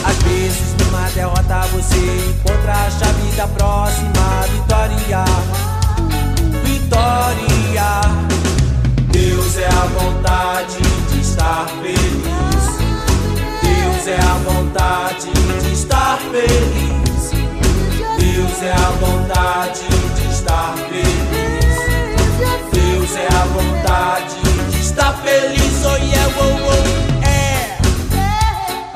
[0.06, 0.65] Às vezes
[1.16, 1.96] derrota você
[2.30, 5.24] encontra a chave da próxima vitória
[6.62, 8.02] vitória.
[9.12, 12.66] Deus é a vontade de estar feliz.
[13.64, 15.32] Deus é a vontade
[15.64, 17.32] de estar feliz.
[18.20, 21.76] Deus é a vontade de estar feliz.
[22.74, 24.36] Deus é a vontade
[24.70, 25.86] de estar feliz.
[25.86, 27.26] Oh yeah, oh, oh.
[27.26, 27.78] É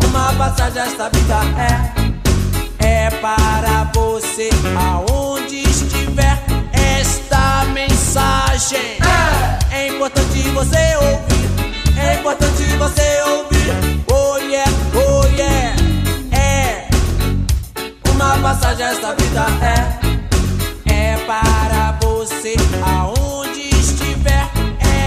[0.05, 1.98] uma passagem esta vida é
[2.89, 6.39] é para você aonde estiver
[6.73, 8.97] esta mensagem.
[9.71, 13.69] É importante você ouvir, é importante você ouvir.
[14.11, 15.75] Oh yeah, oh yeah,
[16.31, 16.87] é
[18.11, 19.99] uma passagem esta vida é
[20.91, 24.49] é para você aonde estiver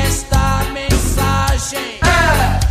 [0.06, 1.98] esta mensagem.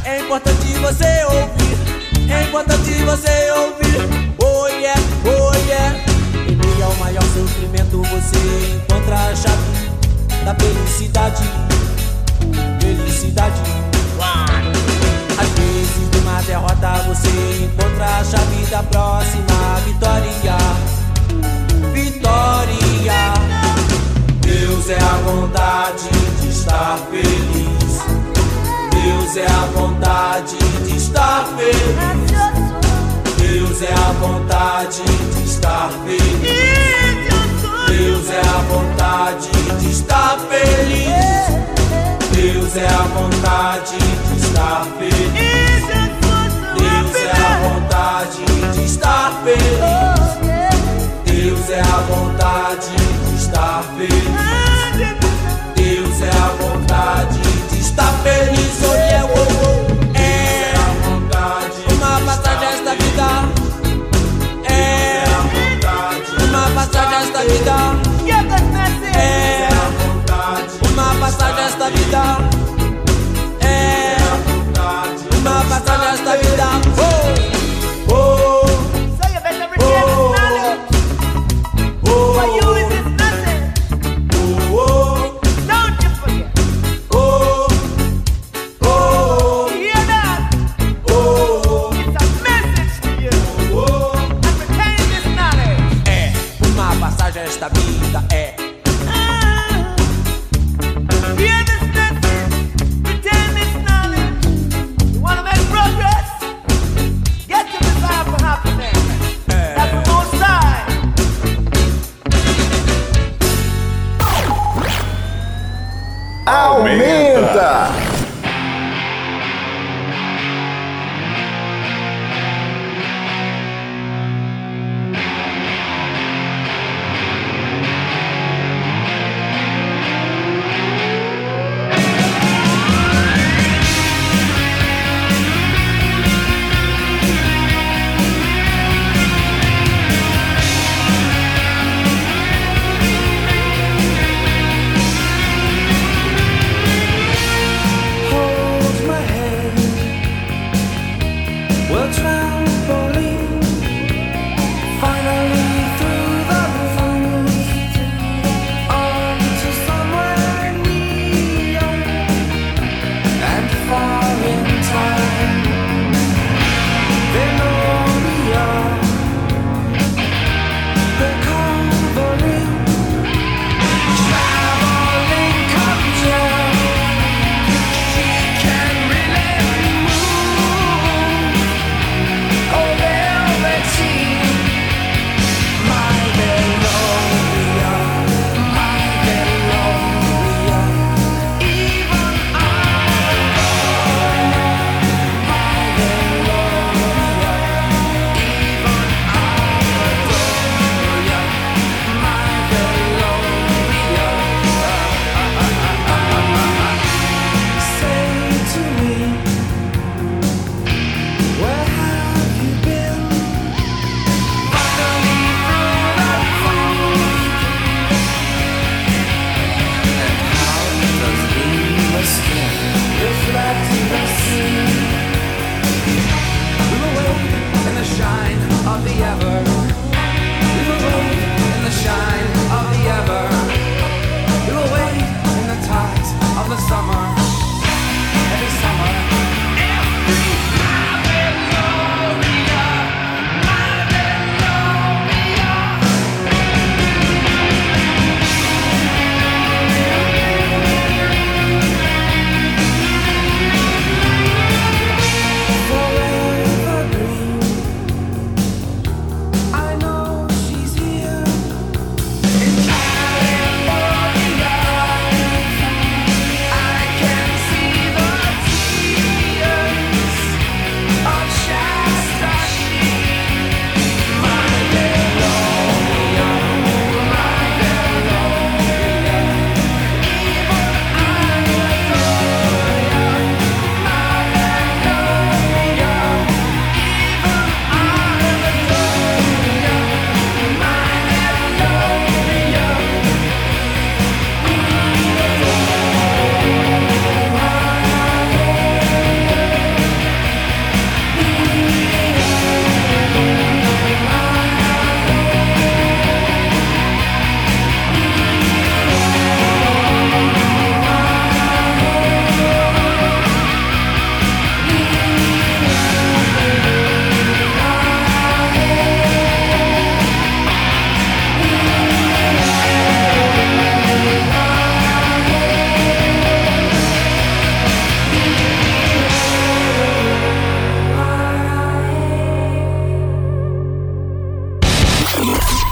[0.06, 4.41] É importante você ouvir, é importante você ouvir.
[7.18, 9.90] Ao sofrimento você encontra a chave
[10.46, 11.44] da felicidade.
[12.80, 13.62] Felicidade.
[15.38, 17.30] Às vezes numa derrota você
[17.66, 20.58] encontra a chave da próxima vitória.
[21.94, 23.34] Vitória.
[24.42, 26.10] Deus é a vontade
[26.42, 26.52] de
[27.10, 28.02] feliz.
[28.92, 32.91] Deus é a vontade de estar feliz.
[33.52, 36.22] Deus é a vontade de estar feliz.
[37.90, 41.10] Deus é a vontade de estar feliz.
[42.32, 45.34] Deus é a vontade de estar feliz.
[46.80, 49.82] Deus é a vontade de estar feliz.
[51.26, 54.32] Deus é a vontade de estar feliz.
[55.76, 58.82] Deus é a vontade de estar feliz.
[58.90, 59.81] Olha, é,
[62.92, 63.28] esta vida.
[64.66, 65.24] É
[66.44, 67.76] uma passagem esta vida.
[69.16, 69.70] É
[70.92, 72.61] uma passagem esta vida.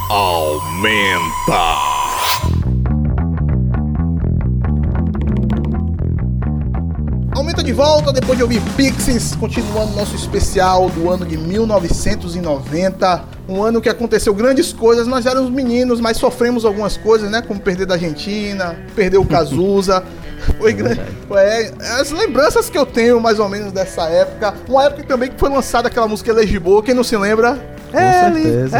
[0.09, 1.77] Aumenta.
[7.35, 13.23] Aumenta de volta depois de ouvir Pixies, continuando nosso especial do ano de 1990.
[13.47, 15.05] Um ano que aconteceu grandes coisas.
[15.05, 17.43] Nós éramos meninos, mas sofremos algumas coisas, né?
[17.43, 20.03] Como perder da Argentina, perder o Cazuza.
[20.57, 21.01] Foi grande.
[21.35, 24.55] É, é, as lembranças que eu tenho mais ou menos dessa época.
[24.67, 26.81] Uma época também que foi lançada aquela música Elegibo.
[26.81, 27.77] Quem não se lembra?
[27.91, 28.77] Certeza.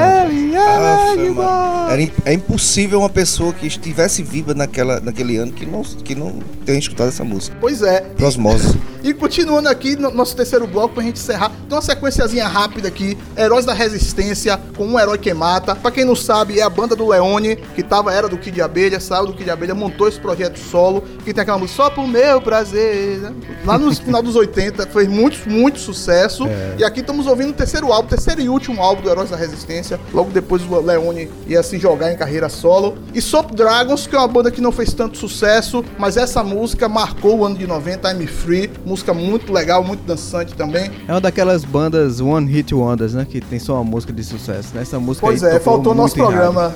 [1.90, 6.16] Era im- é impossível uma pessoa que estivesse viva naquela, naquele ano que não, que
[6.16, 7.56] não tenha escutado essa música.
[7.60, 8.02] Pois é.
[8.02, 8.78] Por osmose.
[9.02, 13.18] E continuando aqui no nosso terceiro bloco pra gente encerrar, tem uma sequenciazinha rápida aqui,
[13.38, 15.74] Heróis da Resistência, com um herói que mata.
[15.74, 18.62] Pra quem não sabe, é a banda do Leone, que tava, era do Kid de
[18.62, 21.90] Abelha, saiu do Kid de Abelha, montou esse projeto solo, que tem aquela música Só
[21.90, 23.20] pro meu prazer.
[23.20, 23.32] né?
[23.66, 26.46] Lá no final dos 80, fez muito, muito sucesso.
[26.78, 30.00] E aqui estamos ouvindo o terceiro álbum, terceiro e último álbum do Heróis da Resistência.
[30.14, 32.98] Logo depois o Leone ia se jogar em carreira solo.
[33.14, 36.88] E Soap Dragons, que é uma banda que não fez tanto sucesso, mas essa música
[36.88, 38.70] marcou o ano de 90, I'm Free.
[38.86, 40.92] Música muito legal, muito dançante também.
[41.08, 43.26] É uma daquelas bandas One Hit Wonders, né?
[43.30, 44.82] Que tem só uma música de sucesso, né?
[44.82, 46.74] Essa música Pois é, faltou nosso programa.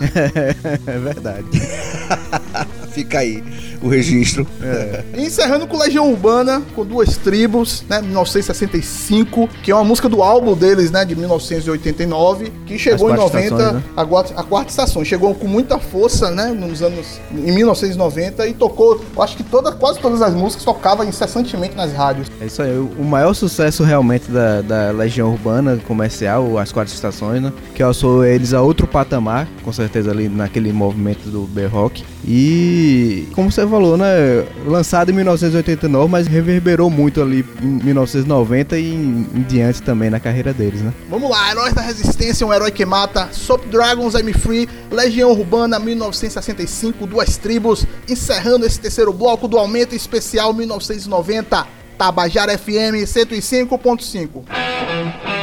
[0.86, 1.46] é verdade.
[3.00, 3.42] Fica aí
[3.82, 4.46] o registro.
[5.16, 8.00] E encerrando com Legião Urbana, com duas tribos, né?
[8.00, 11.04] 1965, que é uma música do álbum deles, né?
[11.04, 13.82] De 1989, que chegou em As quatro 90, estações, né?
[13.96, 15.04] a, quarta, a quarta estação.
[15.04, 16.46] Chegou com muita força, né?
[16.46, 17.20] Nos anos.
[17.32, 21.92] Em 1990 e tocou, eu acho que toda, quase todas as músicas tocavam incessantemente nas
[21.92, 22.28] rádios.
[22.40, 22.76] É isso aí.
[22.76, 27.52] O o maior sucesso realmente da, da Legião Urbana comercial, as quatro estações, né?
[27.74, 32.04] Que alçou eles a outro patamar, com certeza ali naquele movimento do B-Rock.
[32.24, 32.89] E,
[33.34, 34.06] como você falou, né?
[34.66, 40.20] Lançado em 1989, mas reverberou muito ali em 1990 e em, em diante também na
[40.20, 40.92] carreira deles, né?
[41.08, 45.78] Vamos lá, Heróis da Resistência, um herói que mata, Soap Dragons, I'm Free, Legião Urbana
[45.78, 51.66] 1965, duas tribos, encerrando esse terceiro bloco do Aumento Especial 1990,
[51.98, 55.39] Tabajara FM 105.5.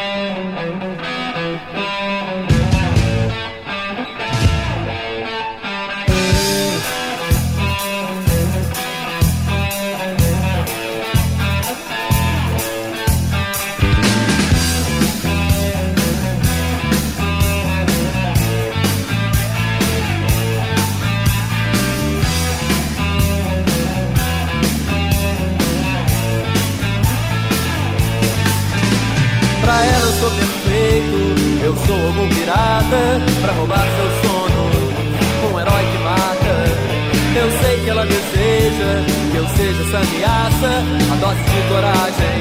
[32.47, 36.55] pirata Pra roubar seu sono, um herói que mata
[37.35, 40.83] Eu sei que ela deseja que eu seja essa ameaça.
[41.11, 42.39] A dose de coragem,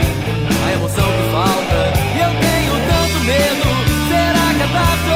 [0.67, 1.81] a emoção que falta.
[2.15, 3.67] E eu tenho tanto medo,
[4.09, 5.16] será que é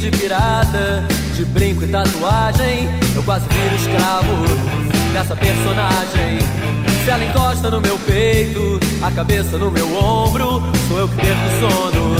[0.00, 1.04] de pirata,
[1.36, 4.34] de brinco e tatuagem, eu quase viro escravo
[5.12, 6.38] dessa personagem.
[7.04, 11.42] Se ela encosta no meu peito, a cabeça no meu ombro, sou eu que perco
[11.46, 12.16] o sono.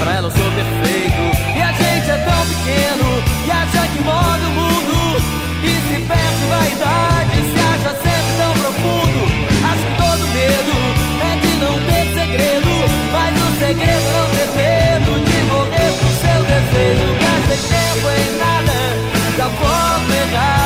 [0.00, 1.22] Pra ela eu sou perfeito.
[1.56, 5.22] E a gente é tão pequeno, e acha que mora o mundo.
[5.62, 7.11] E se perde vaidade, se
[17.92, 20.61] Gastei tempo em nada, da forma errada.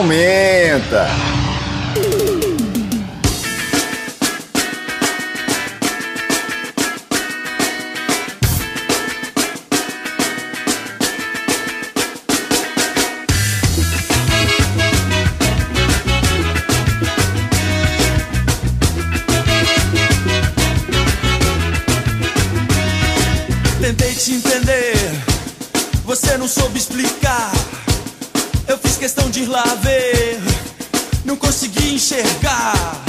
[0.00, 1.06] Aumenta.
[23.82, 24.94] Tentei te entender,
[26.04, 27.52] você não soube explicar.
[28.70, 30.40] Eu fiz questão de ir lá ver,
[31.24, 33.02] não consegui enxergar.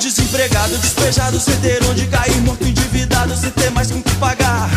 [0.00, 4.68] Desempregado, despejado, sem ter onde cair, morto, endividado, sem ter mais com que pagar.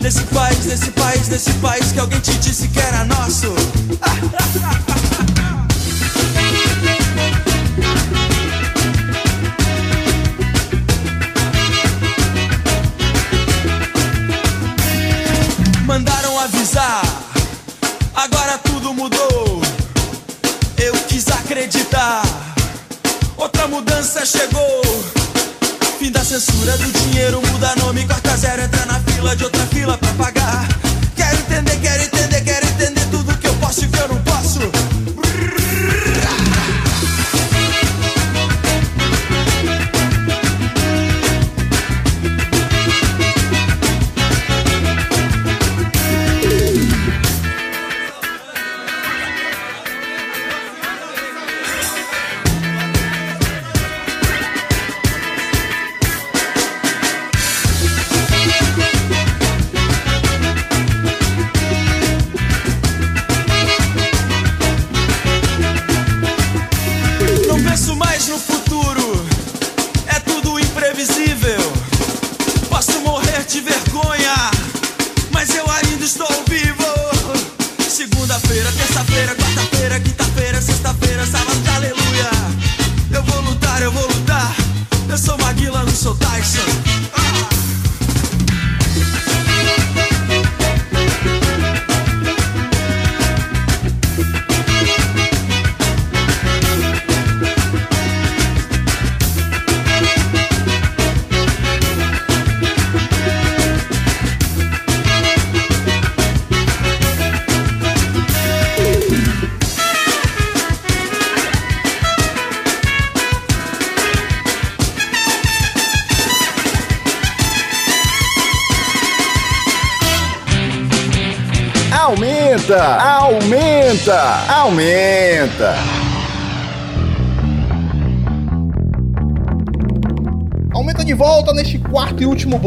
[0.00, 3.54] Nesse país, nesse país, nesse país que alguém te disse que era nosso.
[15.86, 17.04] Mandaram avisar,
[24.02, 24.82] mudança chegou.
[26.00, 29.96] Fim da censura do dinheiro, muda nome, corta zero, entra na fila de outra fila
[29.96, 30.71] pra pagar.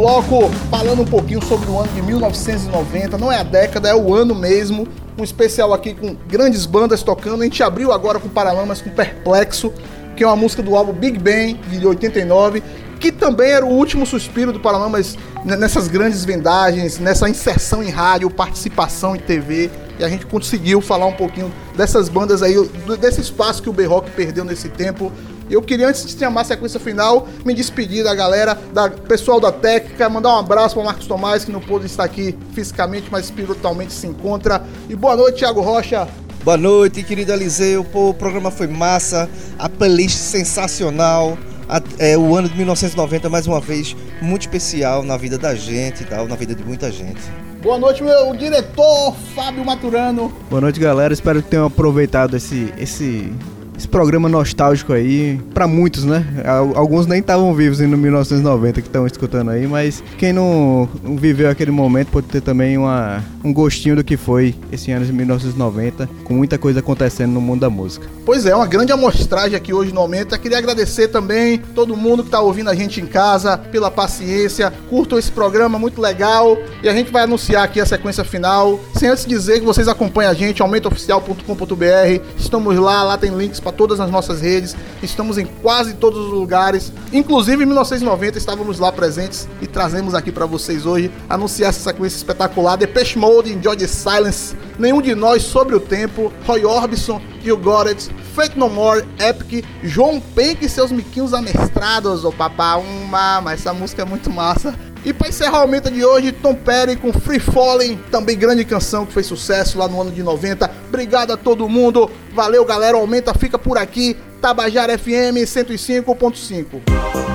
[0.06, 3.18] Bloco, falando um pouquinho sobre o ano de 1990.
[3.18, 4.88] Não é a década, é o ano mesmo.
[5.18, 7.42] Um especial aqui com grandes bandas tocando.
[7.42, 9.74] A gente abriu agora com Paralamas com Perplexo,
[10.16, 12.62] que é uma música do álbum Big Bang de 89,
[13.00, 18.30] que também era o último suspiro do Paralamas nessas grandes vendagens, nessa inserção em rádio,
[18.30, 19.72] participação em TV.
[19.98, 22.54] E a gente conseguiu falar um pouquinho dessas bandas aí,
[23.02, 25.12] desse espaço que o B-Rock perdeu nesse tempo.
[25.50, 29.52] Eu queria, antes de chamar a sequência final, me despedir da galera, da pessoal da
[29.52, 33.94] técnica, mandar um abraço para Marcos Tomás, que não pôde estar aqui fisicamente, mas espiritualmente
[33.94, 34.64] se encontra.
[34.90, 36.08] E boa noite, Thiago Rocha.
[36.44, 37.84] Boa noite, querido Eliseu.
[37.84, 41.38] Pô, o programa foi massa, a playlist sensacional.
[41.68, 46.04] A- é, o ano de 1990, mais uma vez, muito especial na vida da gente
[46.04, 47.22] e tal, na vida de muita gente.
[47.62, 50.32] Boa noite, meu diretor Fábio Maturano.
[50.50, 51.12] Boa noite, galera.
[51.12, 53.34] Espero que tenham aproveitado esse, esse,
[53.78, 55.40] esse programa nostálgico aí.
[55.54, 56.26] Pra muitos, né?
[56.46, 61.16] Al- Alguns nem estavam vivos em 1990 que estão escutando aí, mas quem não não
[61.18, 65.14] viveu aquele momento pode ter também uma, um gostinho do que foi esse ano de
[65.14, 68.08] 1990, com muita coisa acontecendo no mundo da música.
[68.26, 70.38] Pois é, uma grande amostragem aqui hoje no Aumenta.
[70.38, 74.74] Queria agradecer também todo mundo que tá ouvindo a gente em casa pela paciência.
[74.90, 76.58] Curtam esse programa, muito legal.
[76.82, 78.80] E a gente vai anunciar aqui a sequência final.
[78.96, 82.22] Sem antes dizer que vocês acompanham a gente, aumentaoficial.com.br.
[82.38, 84.76] Estamos lá, lá tem links para todas as nossas redes.
[85.02, 86.94] Estamos em quase todos os lugares.
[87.12, 92.18] Inclusive em 1990 estávamos lá presentes e trazemos aqui para vocês hoje anunciar essa sequência
[92.18, 92.78] espetacular.
[92.78, 97.88] Depeche Mode, Enjoy the Silence, Nenhum de Nós Sobre o Tempo, Roy Orbison, You Got
[97.88, 98.12] It,
[98.56, 104.04] No More, Epic, João Penck e seus miquinhos amestrados, ô papá, uma, mas essa música
[104.04, 104.76] é muito massa.
[105.06, 109.06] E para encerrar o aumento de hoje, Tom Petty com Free Falling, também grande canção
[109.06, 110.70] que fez sucesso lá no ano de 90.
[110.88, 117.35] Obrigado a todo mundo, valeu galera, aumenta fica por aqui, Tabajara FM 105.5.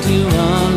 [0.00, 0.67] to understand.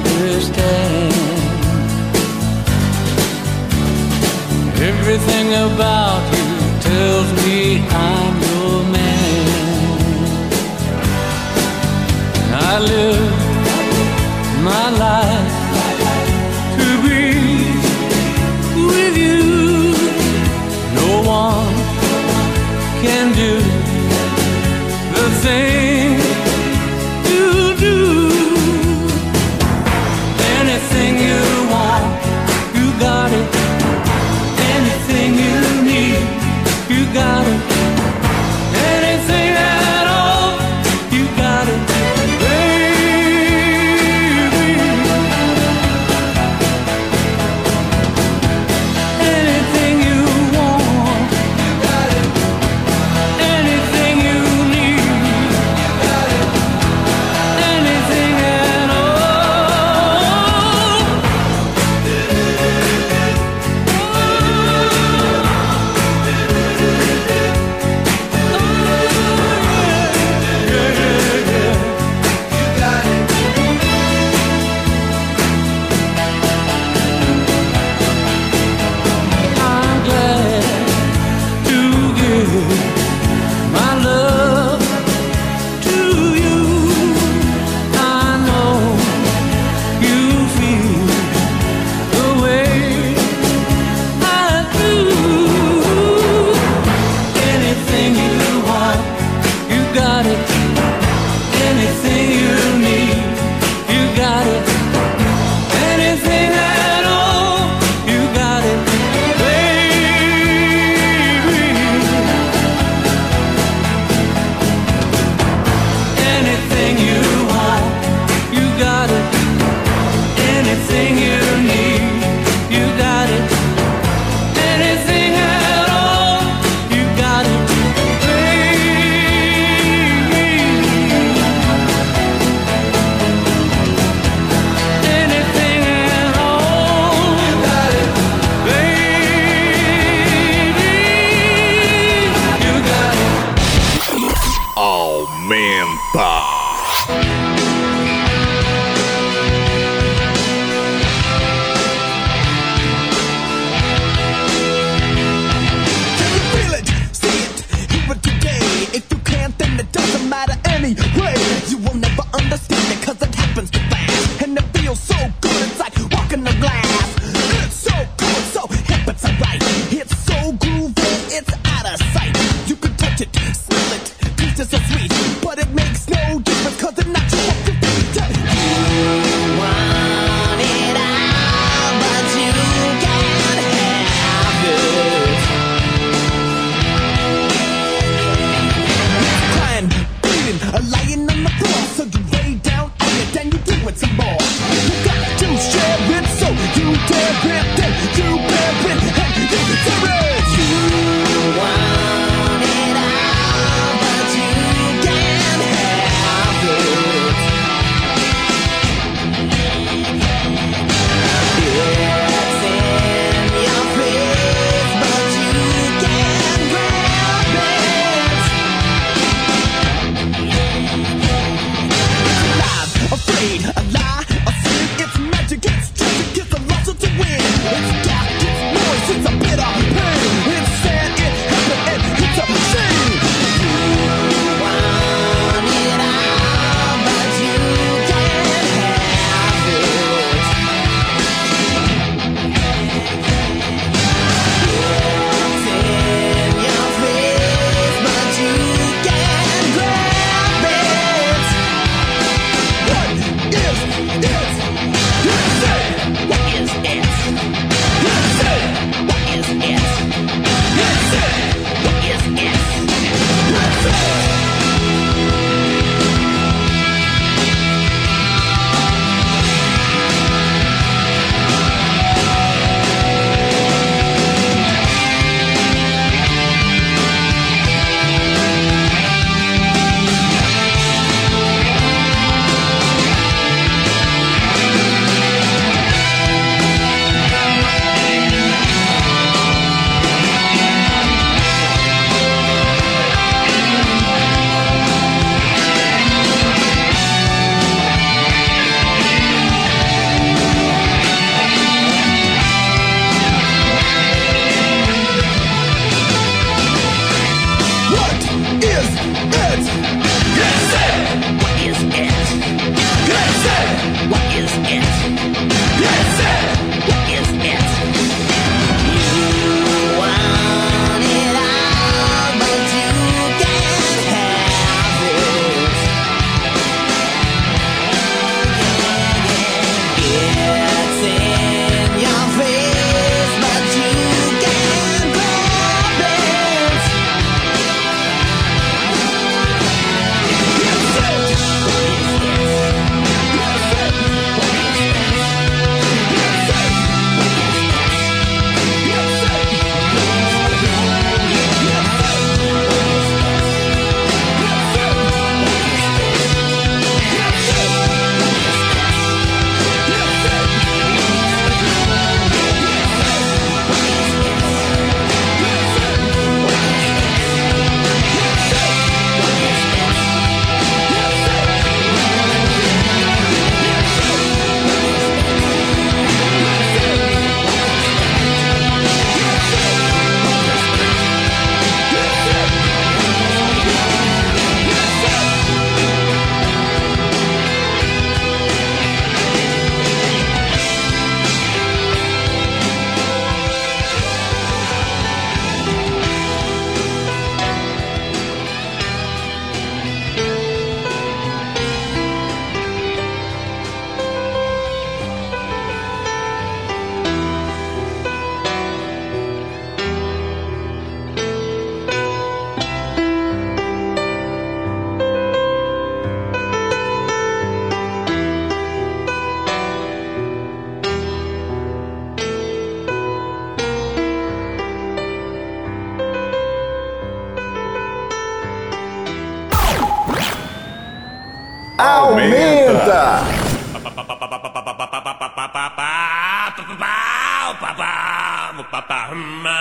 [439.12, 439.61] الرحمن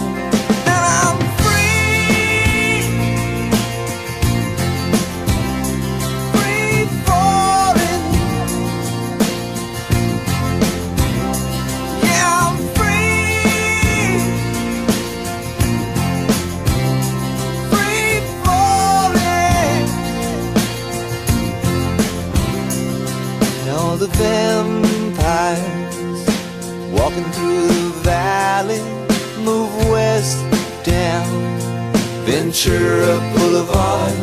[24.21, 26.19] vampires
[26.97, 28.81] walking through the valley.
[29.49, 30.37] Move west
[30.83, 31.27] down
[32.25, 34.13] Ventura Boulevard,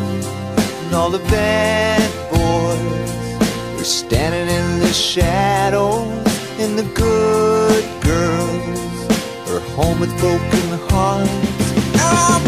[0.83, 6.07] and all the bad boys were standing in the shadows,
[6.61, 8.79] and the good girls
[9.51, 11.29] are home with broken hearts.
[12.01, 12.38] Oh!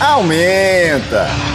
[0.00, 1.47] Aumenta.